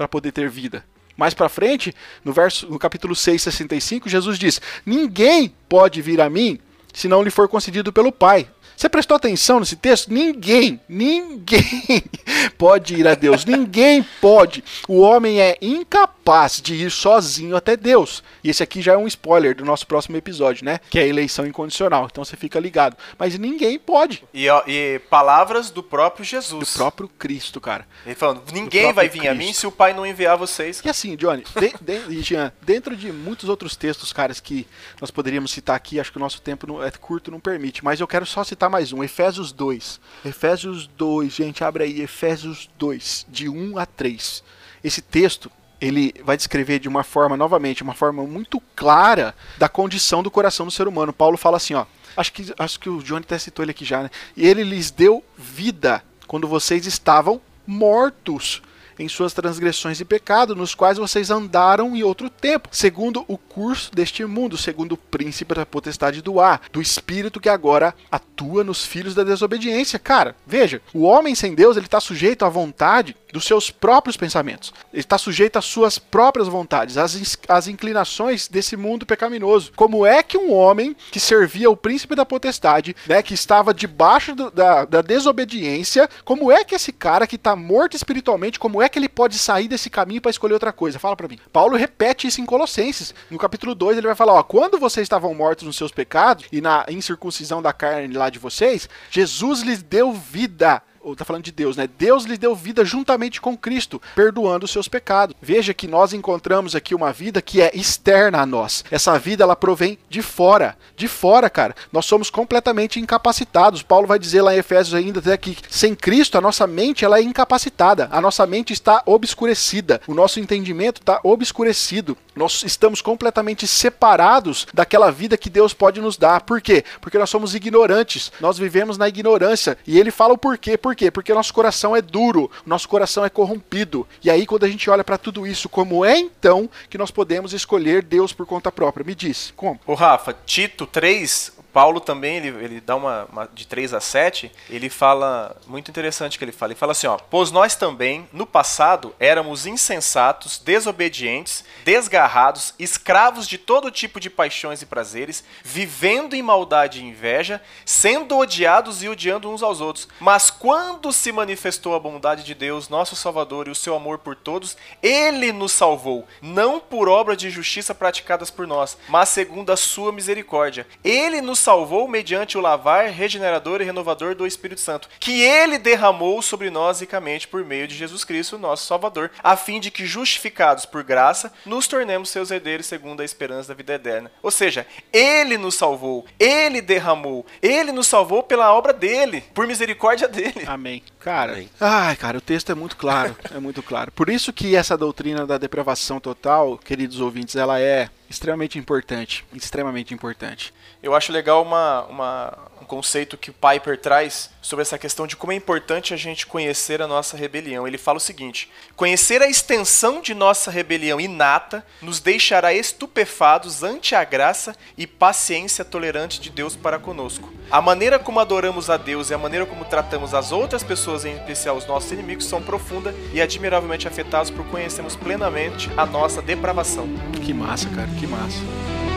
[0.00, 0.82] para poder ter vida.
[1.14, 1.94] Mais para frente,
[2.24, 6.58] no verso no capítulo 6, 65, Jesus diz: Ninguém pode vir a mim
[6.90, 8.48] se não lhe for concedido pelo Pai.
[8.80, 10.10] Você prestou atenção nesse texto?
[10.10, 12.02] Ninguém, ninguém
[12.56, 13.44] pode ir a Deus.
[13.44, 14.64] Ninguém pode.
[14.88, 18.22] O homem é incapaz de ir sozinho até Deus.
[18.42, 20.80] E esse aqui já é um spoiler do nosso próximo episódio, né?
[20.88, 22.08] Que é a eleição incondicional.
[22.10, 22.96] Então você fica ligado.
[23.18, 24.24] Mas ninguém pode.
[24.32, 26.72] E, ó, e palavras do próprio Jesus.
[26.72, 27.86] Do próprio Cristo, cara.
[28.06, 29.30] Ele falando: ninguém vai vir Cristo.
[29.30, 30.80] a mim se o Pai não enviar vocês.
[30.82, 31.44] E assim, Johnny,
[31.82, 34.66] de, de, Jean, dentro de muitos outros textos, caras, que
[34.98, 37.84] nós poderíamos citar aqui, acho que o nosso tempo não, é curto, não permite.
[37.84, 40.00] Mas eu quero só citar mais um, Efésios 2.
[40.24, 44.42] Efésios 2, gente, abre aí, Efésios 2, de 1 a 3.
[44.82, 45.50] Esse texto,
[45.80, 50.64] ele vai descrever de uma forma, novamente, uma forma muito clara da condição do coração
[50.64, 51.12] do ser humano.
[51.12, 51.84] Paulo fala assim, ó,
[52.16, 54.10] acho que, acho que o Johnny até citou ele aqui já, né?
[54.36, 58.62] E ele lhes deu vida quando vocês estavam mortos
[59.00, 63.90] em suas transgressões e pecados, nos quais vocês andaram em outro tempo, segundo o curso
[63.92, 68.84] deste mundo, segundo o príncipe da potestade do ar, do espírito que agora atua nos
[68.84, 69.98] filhos da desobediência.
[69.98, 74.72] Cara, veja, o homem sem Deus, ele está sujeito à vontade dos seus próprios pensamentos.
[74.92, 79.72] Ele está sujeito às suas próprias vontades, às, às inclinações desse mundo pecaminoso.
[79.76, 84.34] Como é que um homem que servia o príncipe da potestade, né, que estava debaixo
[84.34, 88.88] do, da, da desobediência, como é que esse cara que está morto espiritualmente, como é
[88.88, 90.98] que ele pode sair desse caminho para escolher outra coisa?
[90.98, 91.38] Fala para mim.
[91.52, 93.14] Paulo repete isso em Colossenses.
[93.30, 96.60] No capítulo 2 ele vai falar, ó, quando vocês estavam mortos nos seus pecados e
[96.60, 101.52] na incircuncisão da carne lá de vocês, Jesus lhes deu vida ou tá falando de
[101.52, 101.88] Deus, né?
[101.98, 105.34] Deus lhe deu vida juntamente com Cristo, perdoando os seus pecados.
[105.40, 108.84] Veja que nós encontramos aqui uma vida que é externa a nós.
[108.90, 111.74] Essa vida ela provém de fora, de fora, cara.
[111.92, 113.82] Nós somos completamente incapacitados.
[113.82, 117.18] Paulo vai dizer lá em Efésios ainda até que sem Cristo a nossa mente ela
[117.18, 118.08] é incapacitada.
[118.12, 120.00] A nossa mente está obscurecida.
[120.06, 122.16] O nosso entendimento está obscurecido.
[122.34, 126.42] Nós estamos completamente separados daquela vida que Deus pode nos dar.
[126.42, 126.84] Por quê?
[127.00, 128.32] Porque nós somos ignorantes.
[128.40, 129.76] Nós vivemos na ignorância.
[129.86, 130.76] E ele fala o porquê.
[130.76, 131.10] Por quê?
[131.10, 134.06] Porque nosso coração é duro, nosso coração é corrompido.
[134.22, 137.52] E aí, quando a gente olha para tudo isso, como é então que nós podemos
[137.52, 139.04] escolher Deus por conta própria?
[139.04, 139.78] Me diz, como?
[139.86, 144.50] O Rafa, Tito 3, Paulo também, ele, ele dá uma, uma, de 3 a 7,
[144.68, 148.46] ele fala, muito interessante que ele fala, ele fala assim, ó, pois nós também, no
[148.46, 156.42] passado, éramos insensatos, desobedientes, desgarrados, escravos de todo tipo de paixões e prazeres, vivendo em
[156.42, 160.08] maldade e inveja, sendo odiados e odiando uns aos outros.
[160.18, 164.34] Mas quando se manifestou a bondade de Deus, nosso Salvador, e o seu amor por
[164.34, 169.76] todos, ele nos salvou, não por obra de justiça praticadas por nós, mas segundo a
[169.76, 170.86] sua misericórdia.
[171.04, 176.40] Ele nos salvou mediante o lavar regenerador e renovador do Espírito Santo, que ele derramou
[176.42, 180.86] sobre nós ricamente por meio de Jesus Cristo, nosso Salvador, a fim de que, justificados
[180.86, 184.32] por graça, nos tornemos seus herdeiros segundo a esperança da vida eterna.
[184.42, 190.26] Ou seja, ele nos salvou, ele derramou, ele nos salvou pela obra dele, por misericórdia
[190.26, 190.64] dele.
[190.66, 191.02] Amém.
[191.20, 194.10] Cara, ai, cara, o texto é muito claro, é muito claro.
[194.10, 200.14] Por isso que essa doutrina da depravação total, queridos ouvintes, ela é extremamente importante, extremamente
[200.14, 200.72] importante.
[201.02, 205.36] Eu acho legal uma, uma, um conceito que o Piper traz sobre essa questão de
[205.36, 207.86] como é importante a gente conhecer a nossa rebelião.
[207.86, 214.16] Ele fala o seguinte: conhecer a extensão de nossa rebelião inata nos deixará estupefados ante
[214.16, 217.52] a graça e paciência tolerante de Deus para conosco.
[217.70, 221.36] A maneira como adoramos a Deus e a maneira como tratamos as outras pessoas, em
[221.36, 227.06] especial os nossos inimigos, são profunda e admiravelmente afetados por conhecermos plenamente a nossa depravação.
[227.44, 229.09] Que massa, cara, que massa.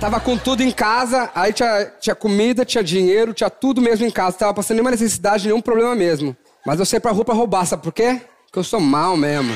[0.00, 4.10] Tava com tudo em casa, aí tinha, tinha comida, tinha dinheiro, tinha tudo mesmo em
[4.10, 4.38] casa.
[4.38, 6.34] Tava passando nenhuma necessidade, nenhum problema mesmo.
[6.64, 8.18] Mas eu saí pra rua pra roubar, sabe por quê?
[8.46, 9.54] Porque eu sou mal mesmo.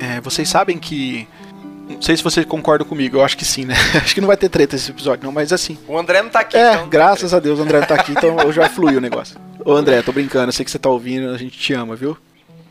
[0.00, 1.28] É, vocês sabem que
[2.04, 3.74] sei se você concorda comigo, eu acho que sim, né?
[4.00, 5.78] acho que não vai ter treta esse episódio, não, mas assim.
[5.88, 6.88] O André não tá aqui, é, então.
[6.88, 9.36] Graças a Deus o André não tá aqui, então já flui o negócio.
[9.64, 12.16] Ô André, tô brincando, eu sei que você tá ouvindo, a gente te ama, viu?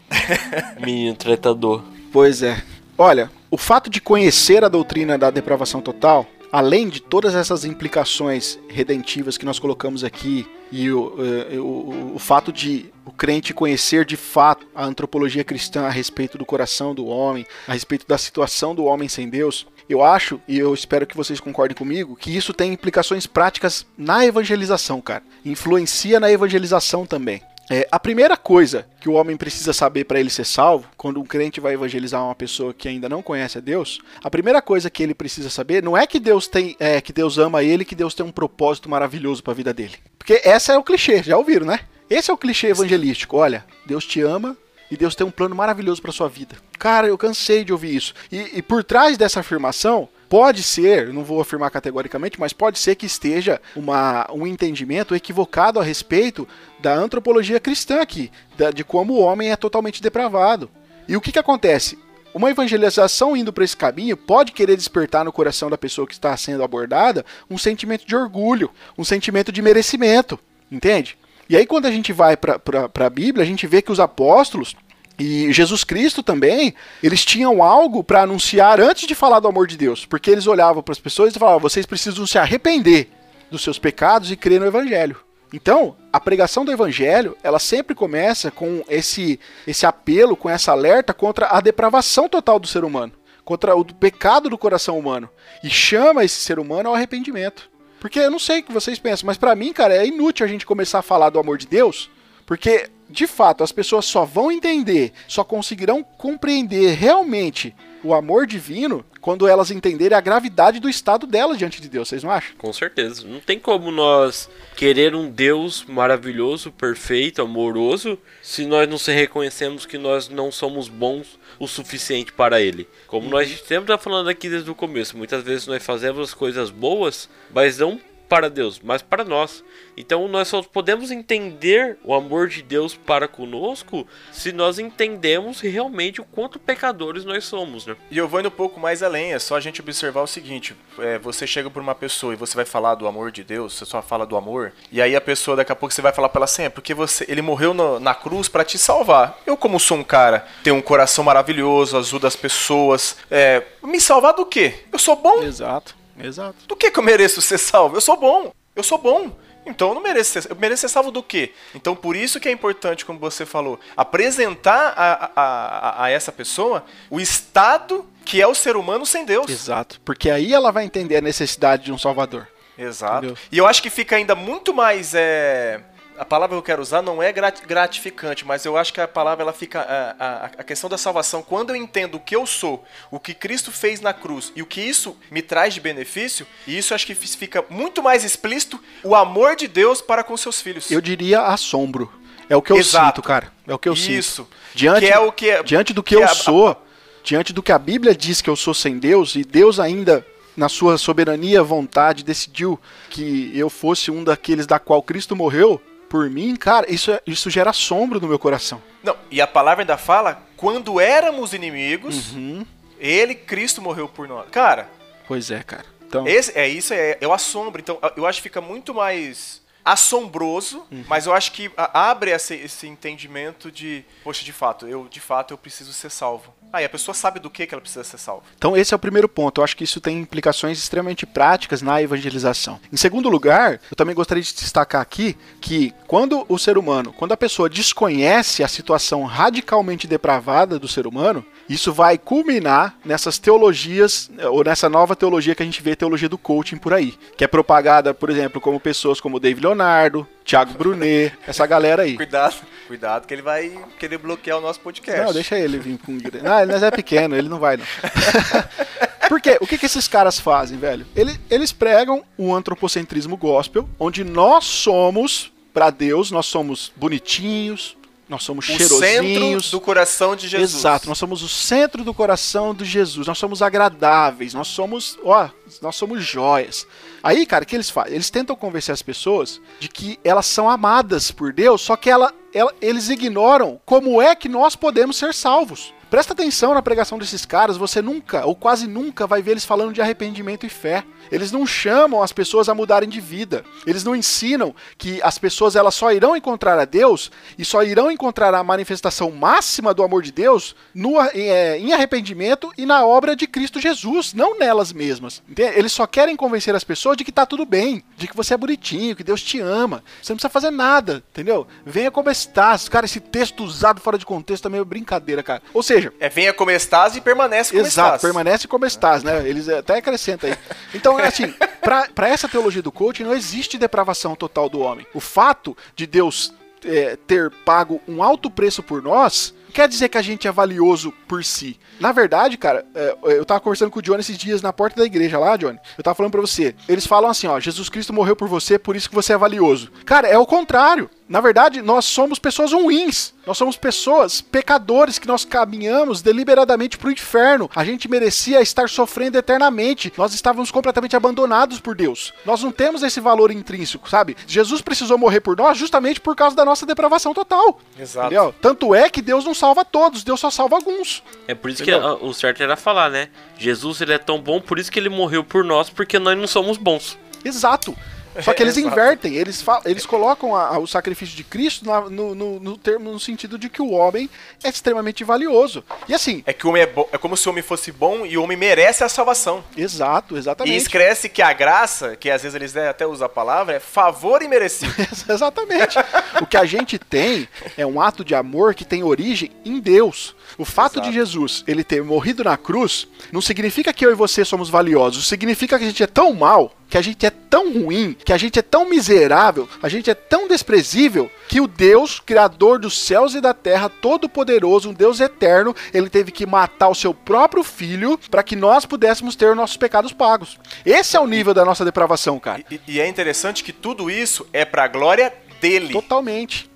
[0.79, 1.81] Menino tretador.
[2.11, 2.61] Pois é.
[2.97, 8.59] Olha, o fato de conhecer a doutrina da depravação total, além de todas essas implicações
[8.69, 14.05] redentivas que nós colocamos aqui, e o, eh, o, o, fato de o crente conhecer
[14.05, 18.75] de fato a antropologia cristã a respeito do coração do homem, a respeito da situação
[18.75, 22.53] do homem sem Deus, eu acho, e eu espero que vocês concordem comigo, que isso
[22.53, 25.23] tem implicações práticas na evangelização, cara.
[25.43, 27.41] Influencia na evangelização também.
[27.73, 31.25] É, a primeira coisa que o homem precisa saber para ele ser salvo, quando um
[31.25, 35.01] crente vai evangelizar uma pessoa que ainda não conhece a Deus, a primeira coisa que
[35.01, 38.13] ele precisa saber não é que Deus tem, é, que Deus ama ele, que Deus
[38.13, 39.95] tem um propósito maravilhoso para a vida dele.
[40.19, 41.79] Porque essa é o clichê, já ouviram, né?
[42.07, 43.37] Esse é o clichê evangelístico.
[43.37, 44.55] Olha, Deus te ama
[44.91, 46.55] e Deus tem um plano maravilhoso para sua vida.
[46.77, 48.13] Cara, eu cansei de ouvir isso.
[48.31, 52.95] E, e por trás dessa afirmação Pode ser, não vou afirmar categoricamente, mas pode ser
[52.95, 56.47] que esteja uma, um entendimento equivocado a respeito
[56.79, 60.71] da antropologia cristã aqui, da, de como o homem é totalmente depravado.
[61.07, 61.99] E o que, que acontece?
[62.33, 66.35] Uma evangelização indo para esse caminho pode querer despertar no coração da pessoa que está
[66.35, 70.39] sendo abordada um sentimento de orgulho, um sentimento de merecimento,
[70.71, 71.15] entende?
[71.47, 72.59] E aí, quando a gente vai para
[73.05, 74.75] a Bíblia, a gente vê que os apóstolos
[75.17, 79.77] e Jesus Cristo também, eles tinham algo para anunciar antes de falar do amor de
[79.77, 83.09] Deus, porque eles olhavam para as pessoas e falavam: vocês precisam se arrepender
[83.51, 85.17] dos seus pecados e crer no Evangelho.
[85.53, 91.13] Então, a pregação do Evangelho, ela sempre começa com esse, esse apelo, com essa alerta
[91.13, 93.13] contra a depravação total do ser humano,
[93.45, 95.29] contra o pecado do coração humano,
[95.63, 97.69] e chama esse ser humano ao arrependimento.
[97.99, 100.49] Porque eu não sei o que vocês pensam, mas para mim, cara, é inútil a
[100.49, 102.09] gente começar a falar do amor de Deus,
[102.47, 109.05] porque de fato, as pessoas só vão entender, só conseguirão compreender realmente o amor divino
[109.21, 112.53] quando elas entenderem a gravidade do estado delas diante de Deus, vocês não acham?
[112.57, 113.25] Com certeza.
[113.25, 119.85] Não tem como nós querer um Deus maravilhoso, perfeito, amoroso, se nós não se reconhecemos
[119.85, 122.85] que nós não somos bons o suficiente para ele.
[123.07, 127.29] Como nós sempre está falando aqui desde o começo, muitas vezes nós fazemos coisas boas,
[127.53, 127.97] mas não
[128.33, 129.63] para Deus, mas para nós.
[129.95, 136.19] Então nós só podemos entender o amor de Deus para conosco se nós entendemos realmente
[136.19, 137.95] o quanto pecadores nós somos, né?
[138.09, 140.75] E eu vou indo um pouco mais além, é só a gente observar o seguinte:
[140.97, 143.85] é, você chega por uma pessoa e você vai falar do amor de Deus, você
[143.85, 146.39] só fala do amor, e aí a pessoa daqui a pouco você vai falar para
[146.39, 149.37] ela assim, é porque você, ele morreu no, na cruz para te salvar.
[149.45, 154.33] Eu como sou um cara, tenho um coração maravilhoso, ajuda as pessoas, é, me salvar
[154.33, 154.85] do quê?
[154.91, 155.43] Eu sou bom?
[155.43, 156.01] Exato.
[156.19, 156.65] Exato.
[156.67, 157.97] Do que, que eu mereço ser salvo?
[157.97, 158.53] Eu sou bom.
[158.75, 159.35] Eu sou bom.
[159.65, 161.53] Então eu não mereço ser, eu mereço ser salvo do quê?
[161.73, 166.31] Então por isso que é importante, como você falou, apresentar a, a, a, a essa
[166.31, 169.49] pessoa o estado que é o ser humano sem Deus.
[169.49, 169.99] Exato.
[170.03, 172.47] Porque aí ela vai entender a necessidade de um Salvador.
[172.77, 173.25] Exato.
[173.25, 173.37] Entendeu?
[173.51, 175.81] E eu acho que fica ainda muito mais é,
[176.17, 179.43] a palavra que eu quero usar não é gratificante, mas eu acho que a palavra
[179.43, 181.41] ela fica a, a, a, questão da salvação.
[181.41, 184.65] Quando eu entendo o que eu sou, o que Cristo fez na cruz e o
[184.65, 189.15] que isso me traz de benefício, e isso acho que fica muito mais explícito o
[189.15, 190.91] amor de Deus para com seus filhos.
[190.91, 192.11] Eu diria assombro.
[192.49, 193.05] É o que eu Exato.
[193.07, 193.51] sinto, cara.
[193.67, 194.03] É o que eu isso.
[194.03, 194.19] sinto.
[194.19, 194.47] Isso.
[194.75, 196.75] Diante, é é, diante do que, que eu é sou,
[197.23, 200.69] diante do que a Bíblia diz que eu sou sem Deus e Deus ainda na
[200.69, 205.81] sua soberania, vontade, decidiu que eu fosse um daqueles da qual Cristo morreu,
[206.13, 208.79] por mim, cara, isso, é, isso gera assombro no meu coração.
[209.03, 212.63] Não, e a palavra ainda fala, quando éramos inimigos, uhum.
[212.99, 214.47] ele, Cristo, morreu por nós.
[214.51, 214.87] Cara.
[215.27, 215.85] Pois é, cara.
[216.05, 216.27] Então...
[216.27, 217.81] Esse, é isso, é, é o assombro.
[217.81, 221.03] Então, eu acho que fica muito mais assombroso, uhum.
[221.07, 225.53] mas eu acho que abre esse, esse entendimento de, poxa, de fato, eu de fato
[225.53, 226.53] eu preciso ser salvo.
[226.73, 228.45] Aí ah, a pessoa sabe do que, que ela precisa ser salva.
[228.57, 229.61] Então esse é o primeiro ponto.
[229.61, 232.79] Eu acho que isso tem implicações extremamente práticas na evangelização.
[232.91, 237.31] Em segundo lugar, eu também gostaria de destacar aqui que quando o ser humano, quando
[237.31, 244.29] a pessoa desconhece a situação radicalmente depravada do ser humano, isso vai culminar nessas teologias,
[244.51, 247.47] ou nessa nova teologia que a gente vê, teologia do coaching por aí, que é
[247.47, 252.15] propagada, por exemplo, como pessoas como David Leonardo, Thiago Brunet, essa galera aí.
[252.15, 252.55] Cuidado,
[252.87, 255.21] cuidado que ele vai querer bloquear o nosso podcast.
[255.21, 256.11] Não, deixa ele vir com...
[256.11, 257.85] Não, ele é pequeno, ele não vai não.
[259.29, 259.57] Por quê?
[259.61, 261.05] O que, que esses caras fazem, velho?
[261.15, 267.97] Eles, eles pregam um antropocentrismo gospel, onde nós somos, para Deus, nós somos bonitinhos,
[268.33, 269.65] nós somos o cheirosinhos.
[269.65, 270.79] centro do coração de Jesus.
[270.79, 273.27] Exato, nós somos o centro do coração de Jesus.
[273.27, 275.49] Nós somos agradáveis, nós somos, ó,
[275.81, 276.87] nós somos joias.
[277.21, 278.15] Aí, cara, o que eles fazem?
[278.15, 282.33] Eles tentam convencer as pessoas de que elas são amadas por Deus, só que ela,
[282.53, 285.93] ela, eles ignoram como é que nós podemos ser salvos.
[286.13, 289.91] Presta atenção na pregação desses caras, você nunca, ou quase nunca, vai ver eles falando
[289.91, 291.03] de arrependimento e fé.
[291.31, 293.65] Eles não chamam as pessoas a mudarem de vida.
[293.87, 298.11] Eles não ensinam que as pessoas elas só irão encontrar a Deus e só irão
[298.11, 303.35] encontrar a manifestação máxima do amor de Deus no, é, em arrependimento e na obra
[303.35, 305.41] de Cristo Jesus, não nelas mesmas.
[305.49, 305.79] Entende?
[305.79, 308.57] Eles só querem convencer as pessoas de que tá tudo bem, de que você é
[308.57, 310.03] bonitinho, que Deus te ama.
[310.21, 311.65] Você não precisa fazer nada, entendeu?
[311.83, 312.87] Venha como estás.
[312.87, 315.63] Cara, esse texto usado fora de contexto é meio brincadeira, cara.
[315.73, 318.21] Ou seja, É venha como estás e permanece como Exato, estás.
[318.21, 319.47] permanece como estás, né?
[319.47, 320.57] Eles até acrescentam aí.
[320.93, 325.05] Então, assim, pra, pra essa teologia do coaching não existe depravação total do homem.
[325.13, 326.53] O fato de Deus
[326.85, 331.11] é, ter pago um alto preço por nós quer dizer que a gente é valioso
[331.27, 331.79] por si.
[331.99, 335.05] Na verdade, cara, é, eu tava conversando com o Johnny esses dias na porta da
[335.05, 335.79] igreja lá, Johnny.
[335.97, 336.75] Eu tava falando pra você.
[336.87, 339.91] Eles falam assim, ó, Jesus Cristo morreu por você, por isso que você é valioso.
[340.05, 341.09] Cara, é o contrário.
[341.33, 343.33] Na verdade, nós somos pessoas ruins.
[343.47, 347.67] Nós somos pessoas pecadores que nós caminhamos deliberadamente pro inferno.
[347.75, 350.13] A gente merecia estar sofrendo eternamente.
[350.15, 352.31] Nós estávamos completamente abandonados por Deus.
[352.45, 354.37] Nós não temos esse valor intrínseco, sabe?
[354.45, 357.79] Jesus precisou morrer por nós justamente por causa da nossa depravação total.
[357.97, 358.27] Exato.
[358.27, 358.53] Entendeu?
[358.61, 361.23] Tanto é que Deus não salva todos, Deus só salva alguns.
[361.47, 362.15] É por isso Entendeu?
[362.19, 363.29] que o certo era falar, né?
[363.57, 366.45] Jesus ele é tão bom, por isso que ele morreu por nós, porque nós não
[366.45, 367.17] somos bons.
[367.43, 367.97] Exato.
[368.41, 368.93] Só que eles Exato.
[368.93, 373.11] invertem, eles, eles colocam a- a- o sacrifício de Cristo na- no, no, no termo,
[373.11, 374.29] no sentido de que o homem
[374.63, 375.83] é extremamente valioso.
[376.07, 378.37] E assim, É que o homem é é como se o homem fosse bom e
[378.37, 379.63] o homem merece a salvação.
[379.77, 380.77] exato, E exatamente.
[380.77, 384.47] escreve que a graça, que às vezes eles até usam a palavra, é favor e
[384.47, 384.93] merecido.
[385.29, 385.97] Exatamente.
[386.41, 387.47] o que a gente tem
[387.77, 390.35] é um ato de amor que tem origem em Deus.
[390.57, 391.09] O fato Exato.
[391.09, 395.27] de Jesus ele ter morrido na cruz não significa que eu e você somos valiosos,
[395.27, 398.37] significa que a gente é tão mal, que a gente é tão ruim, que a
[398.37, 403.33] gente é tão miserável, a gente é tão desprezível que o Deus, criador dos céus
[403.33, 408.19] e da terra, todo-poderoso, um Deus eterno, ele teve que matar o seu próprio filho
[408.29, 410.59] para que nós pudéssemos ter os nossos pecados pagos.
[410.85, 412.63] Esse é o nível da nossa depravação, cara.
[412.69, 415.93] E, e é interessante que tudo isso é pra glória dele.
[415.93, 416.72] Totalmente.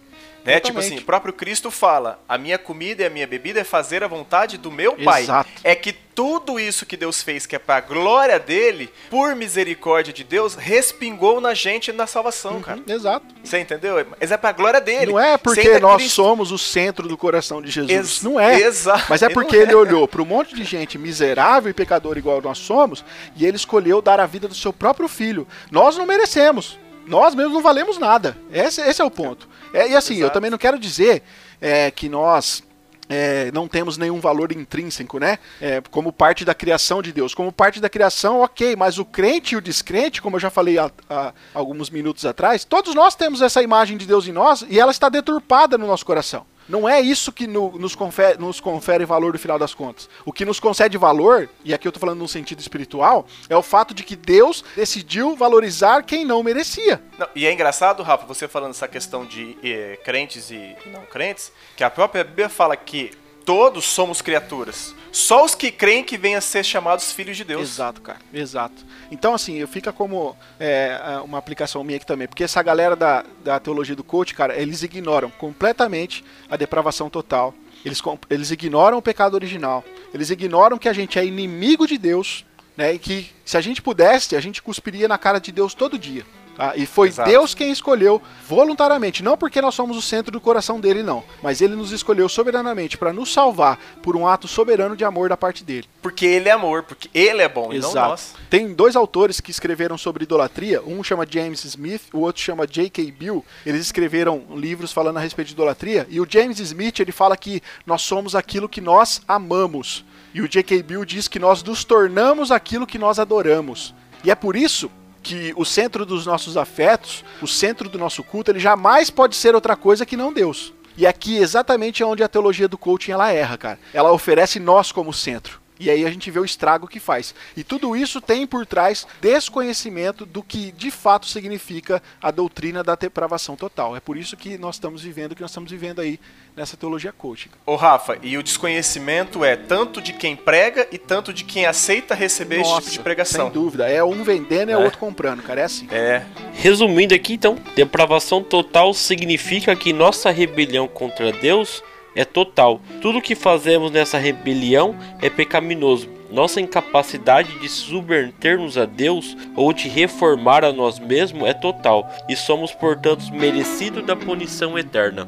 [0.48, 0.62] Né?
[0.62, 4.02] Tipo assim, o próprio Cristo fala: a minha comida e a minha bebida é fazer
[4.02, 5.24] a vontade do meu Pai.
[5.24, 5.50] Exato.
[5.62, 10.24] É que tudo isso que Deus fez, que é pra glória dele, por misericórdia de
[10.24, 12.80] Deus, respingou na gente na salvação, cara.
[12.88, 13.26] Exato.
[13.44, 14.04] Você entendeu?
[14.20, 15.12] Mas é pra glória dele.
[15.12, 17.92] Não é porque ter nós Cristo- somos o centro do coração de Jesus.
[17.92, 18.60] Ex- não é.
[18.62, 19.06] exato.
[19.10, 19.60] Mas é porque é.
[19.60, 23.04] ele olhou para um monte de gente miserável e pecador igual nós somos
[23.36, 25.46] e ele escolheu dar a vida do seu próprio filho.
[25.70, 26.80] Nós não merecemos.
[27.08, 28.38] Nós mesmos não valemos nada.
[28.52, 29.48] Esse, esse é o ponto.
[29.74, 30.34] É, e assim, eu Exato.
[30.34, 31.24] também não quero dizer
[31.62, 32.64] é, que nós
[33.10, 35.40] é, não temos nenhum valor intrínseco, né?
[35.62, 37.34] É, como parte da criação de Deus.
[37.34, 40.78] Como parte da criação, ok, mas o crente e o descrente, como eu já falei
[40.78, 44.80] há, há alguns minutos atrás, todos nós temos essa imagem de Deus em nós e
[44.80, 46.46] ela está deturpada no nosso coração.
[46.68, 50.10] Não é isso que no- nos, confere, nos confere valor no final das contas.
[50.26, 53.62] O que nos concede valor, e aqui eu tô falando num sentido espiritual, é o
[53.64, 57.02] fato de que Deus decidiu valorizar quem não merecia.
[57.18, 61.52] Não, e é engraçado, Rafa, você falando essa questão de eh, crentes e não crentes,
[61.76, 63.12] que a própria Bíblia fala que
[63.48, 64.94] todos somos criaturas.
[65.10, 67.62] Só os que creem que venham a ser chamados filhos de Deus.
[67.62, 68.20] Exato, cara.
[68.34, 68.86] Exato.
[69.10, 72.28] Então, assim, fica como é, uma aplicação minha aqui também.
[72.28, 77.54] Porque essa galera da, da teologia do coach, cara, eles ignoram completamente a depravação total.
[77.86, 79.82] Eles, eles ignoram o pecado original.
[80.14, 82.46] Eles ignoram que a gente é inimigo de Deus,
[82.76, 82.96] né?
[82.96, 86.26] E que se a gente pudesse, a gente cuspiria na cara de Deus todo dia.
[86.58, 86.76] Tá?
[86.76, 87.30] E foi Exato.
[87.30, 91.24] Deus quem escolheu voluntariamente, não porque nós somos o centro do coração dele, não.
[91.42, 95.38] Mas ele nos escolheu soberanamente para nos salvar por um ato soberano de amor da
[95.38, 95.88] parte dele.
[96.02, 98.34] Porque ele é amor, porque ele é bom, e não nós.
[98.50, 100.82] Tem dois autores que escreveram sobre idolatria.
[100.82, 103.12] Um chama James Smith, o outro chama J.K.
[103.12, 103.46] Bill.
[103.66, 106.08] Eles escreveram livros falando a respeito de idolatria.
[106.10, 110.04] E o James Smith ele fala que nós somos aquilo que nós amamos.
[110.34, 110.84] E o J.K.
[110.84, 113.94] Bill diz que nós nos tornamos aquilo que nós adoramos.
[114.24, 114.90] E é por isso
[115.22, 119.56] que o centro dos nossos afetos, o centro do nosso culto, ele jamais pode ser
[119.56, 120.74] outra coisa que não Deus.
[120.98, 123.80] E aqui exatamente é onde a teologia do coaching ela erra, cara.
[123.94, 125.62] Ela oferece nós como centro.
[125.80, 127.34] E aí a gente vê o estrago que faz.
[127.56, 132.96] E tudo isso tem por trás desconhecimento do que de fato significa a doutrina da
[132.96, 133.96] depravação total.
[133.96, 136.20] É por isso que nós estamos vivendo o que nós estamos vivendo aí
[136.56, 137.50] nessa teologia coaching.
[137.66, 142.16] Ô Rafa, e o desconhecimento é tanto de quem prega e tanto de quem aceita
[142.16, 143.46] receber esse tipo de pregação.
[143.46, 143.88] Sem dúvida.
[143.90, 144.84] É um vendendo e é o É.
[144.84, 145.62] outro comprando, cara.
[145.62, 145.88] É assim.
[145.92, 146.24] É,
[146.54, 151.84] Resumindo aqui, então, depravação total significa que nossa rebelião contra Deus
[152.18, 152.82] é total.
[153.02, 156.10] Tudo que fazemos nessa rebelião é pecaminoso.
[156.30, 162.36] Nossa incapacidade de submetermos a Deus ou de reformar a nós mesmos é total, e
[162.36, 165.26] somos, portanto, merecidos da punição eterna.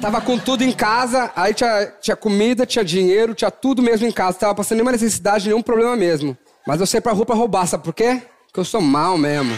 [0.00, 4.12] Tava com tudo em casa, aí tinha, tinha comida, tinha dinheiro, tinha tudo mesmo em
[4.12, 4.38] casa.
[4.38, 6.36] Tava passando nenhuma necessidade, nenhum problema mesmo.
[6.66, 8.22] Mas eu saí pra rua pra roubar, sabe por quê?
[8.46, 9.52] Porque eu sou mal mesmo.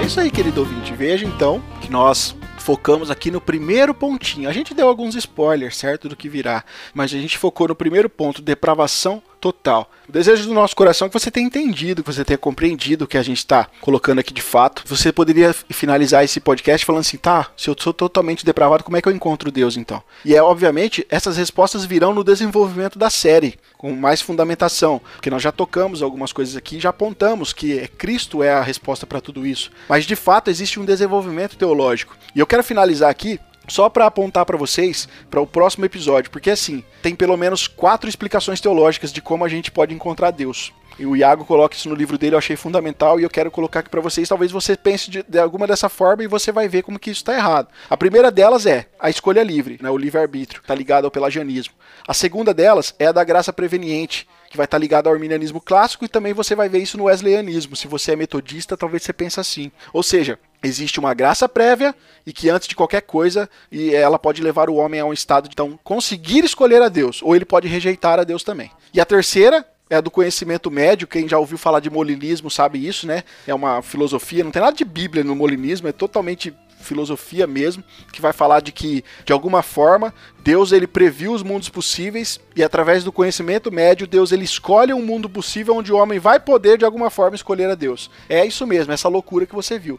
[0.00, 0.94] É isso aí, querido ouvinte.
[0.94, 2.37] Veja então que nós
[2.68, 4.46] focamos aqui no primeiro pontinho.
[4.46, 6.62] A gente deu alguns spoilers, certo, do que virá,
[6.92, 9.90] mas a gente focou no primeiro ponto, depravação total.
[10.08, 13.08] O desejo do nosso coração é que você tenha entendido, que você tenha compreendido o
[13.08, 14.82] que a gente está colocando aqui de fato.
[14.86, 19.02] Você poderia finalizar esse podcast falando assim, tá, se eu sou totalmente depravado, como é
[19.02, 20.02] que eu encontro Deus então?
[20.24, 25.42] E é obviamente, essas respostas virão no desenvolvimento da série, com mais fundamentação, porque nós
[25.42, 29.70] já tocamos algumas coisas aqui, já apontamos que Cristo é a resposta para tudo isso.
[29.88, 32.16] Mas de fato existe um desenvolvimento teológico.
[32.34, 36.50] E eu quero finalizar aqui só para apontar para vocês para o próximo episódio, porque
[36.50, 40.72] assim, tem pelo menos quatro explicações teológicas de como a gente pode encontrar Deus.
[40.98, 43.80] E o Iago coloca isso no livro dele, eu achei fundamental e eu quero colocar
[43.80, 44.28] aqui para vocês.
[44.28, 47.20] Talvez você pense de, de, alguma dessa forma e você vai ver como que isso
[47.20, 47.68] está errado.
[47.88, 51.74] A primeira delas é a escolha livre, né, o livre-arbítrio, está ligado ao pelagianismo.
[52.06, 55.60] A segunda delas é a da graça preveniente, que vai estar tá ligado ao arminianismo
[55.60, 57.76] clássico e também você vai ver isso no wesleyanismo.
[57.76, 59.70] Se você é metodista, talvez você pense assim.
[59.92, 61.94] Ou seja, existe uma graça prévia
[62.26, 65.48] e que antes de qualquer coisa e ela pode levar o homem a um estado
[65.48, 68.70] de então conseguir escolher a Deus ou ele pode rejeitar a Deus também.
[68.92, 72.86] E a terceira é a do conhecimento médio, quem já ouviu falar de molinismo sabe
[72.86, 73.22] isso, né?
[73.46, 77.82] É uma filosofia, não tem nada de Bíblia no molinismo, é totalmente filosofia mesmo,
[78.12, 82.62] que vai falar de que, de alguma forma, Deus ele previu os mundos possíveis e
[82.62, 86.78] através do conhecimento médio, Deus ele escolhe um mundo possível onde o homem vai poder
[86.78, 88.10] de alguma forma escolher a Deus.
[88.28, 89.98] É isso mesmo, essa loucura que você viu.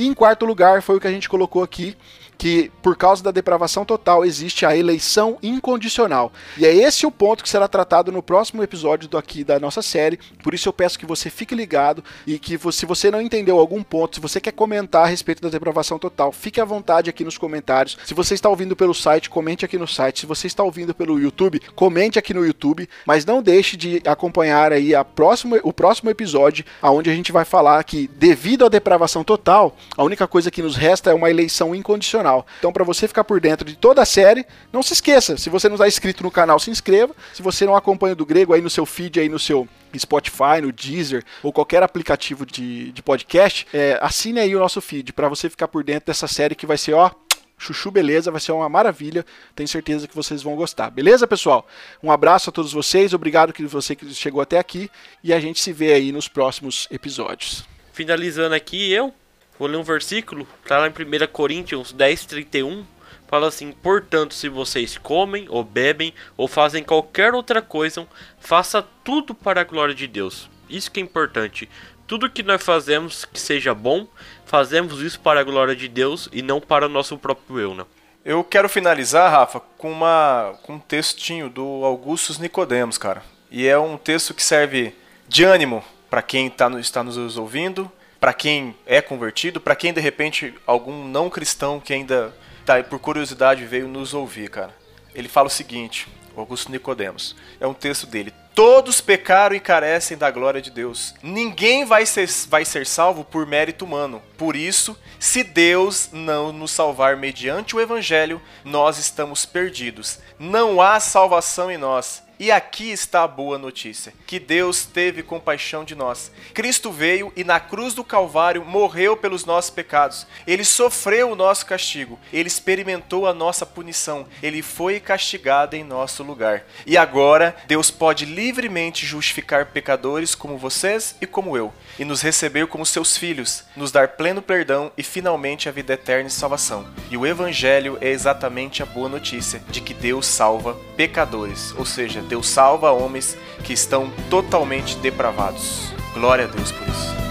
[0.00, 1.94] E em quarto lugar foi o que a gente colocou aqui,
[2.40, 6.32] que por causa da depravação total existe a eleição incondicional.
[6.56, 9.82] E é esse o ponto que será tratado no próximo episódio do aqui da nossa
[9.82, 10.18] série.
[10.42, 13.82] Por isso eu peço que você fique ligado e que se você não entendeu algum
[13.82, 17.36] ponto, se você quer comentar a respeito da depravação total, fique à vontade aqui nos
[17.36, 17.98] comentários.
[18.06, 20.20] Se você está ouvindo pelo site, comente aqui no site.
[20.20, 24.72] Se você está ouvindo pelo YouTube, comente aqui no YouTube, mas não deixe de acompanhar
[24.72, 29.22] aí a próximo, o próximo episódio, aonde a gente vai falar que devido à depravação
[29.22, 32.46] total, a única coisa que nos resta é uma eleição incondicional canal.
[32.58, 35.68] Então, para você ficar por dentro de toda a série, não se esqueça, se você
[35.68, 37.14] não está inscrito no canal, se inscreva.
[37.32, 40.60] Se você não acompanha o do Grego aí no seu feed, aí no seu Spotify,
[40.62, 45.28] no Deezer ou qualquer aplicativo de, de podcast, é, assine aí o nosso feed para
[45.28, 47.10] você ficar por dentro dessa série que vai ser, ó,
[47.58, 49.24] chuchu beleza, vai ser uma maravilha.
[49.54, 50.90] Tenho certeza que vocês vão gostar.
[50.90, 51.66] Beleza, pessoal?
[52.02, 54.88] Um abraço a todos vocês, obrigado que você que chegou até aqui
[55.24, 57.64] e a gente se vê aí nos próximos episódios.
[57.92, 59.12] Finalizando aqui, eu
[59.60, 62.82] Vou ler um versículo, tá lá em 1 Coríntios 10, 31.
[63.28, 68.08] Fala assim: Portanto, se vocês comem, ou bebem, ou fazem qualquer outra coisa,
[68.38, 70.48] faça tudo para a glória de Deus.
[70.66, 71.68] Isso que é importante.
[72.06, 74.06] Tudo que nós fazemos que seja bom,
[74.46, 77.84] fazemos isso para a glória de Deus e não para o nosso próprio eu, né?
[78.24, 83.22] Eu quero finalizar, Rafa, com, uma, com um textinho do Augustus Nicodemos, cara.
[83.50, 84.94] E é um texto que serve
[85.28, 90.00] de ânimo para quem tá, está nos ouvindo para quem é convertido, para quem de
[90.00, 92.36] repente algum não cristão que ainda
[92.66, 94.74] tá por curiosidade veio nos ouvir, cara.
[95.14, 96.06] Ele fala o seguinte,
[96.36, 97.34] Augusto Nicodemos.
[97.58, 98.32] É um texto dele.
[98.54, 101.14] Todos pecaram e carecem da glória de Deus.
[101.22, 104.22] Ninguém vai ser, vai ser salvo por mérito humano.
[104.36, 110.18] Por isso, se Deus não nos salvar mediante o Evangelho, nós estamos perdidos.
[110.38, 112.22] Não há salvação em nós.
[112.40, 116.32] E aqui está a boa notícia: que Deus teve compaixão de nós.
[116.54, 120.26] Cristo veio e na cruz do Calvário morreu pelos nossos pecados.
[120.46, 126.22] Ele sofreu o nosso castigo, ele experimentou a nossa punição, ele foi castigado em nosso
[126.22, 126.64] lugar.
[126.86, 132.68] E agora Deus pode livremente justificar pecadores como vocês e como eu, e nos receber
[132.68, 136.88] como seus filhos, nos dar pleno perdão e finalmente a vida eterna e salvação.
[137.10, 142.20] E o evangelho é exatamente a boa notícia de que Deus salva pecadores, ou seja,
[142.20, 145.90] Deus salva homens que estão totalmente depravados.
[146.12, 147.29] Glória a Deus por isso.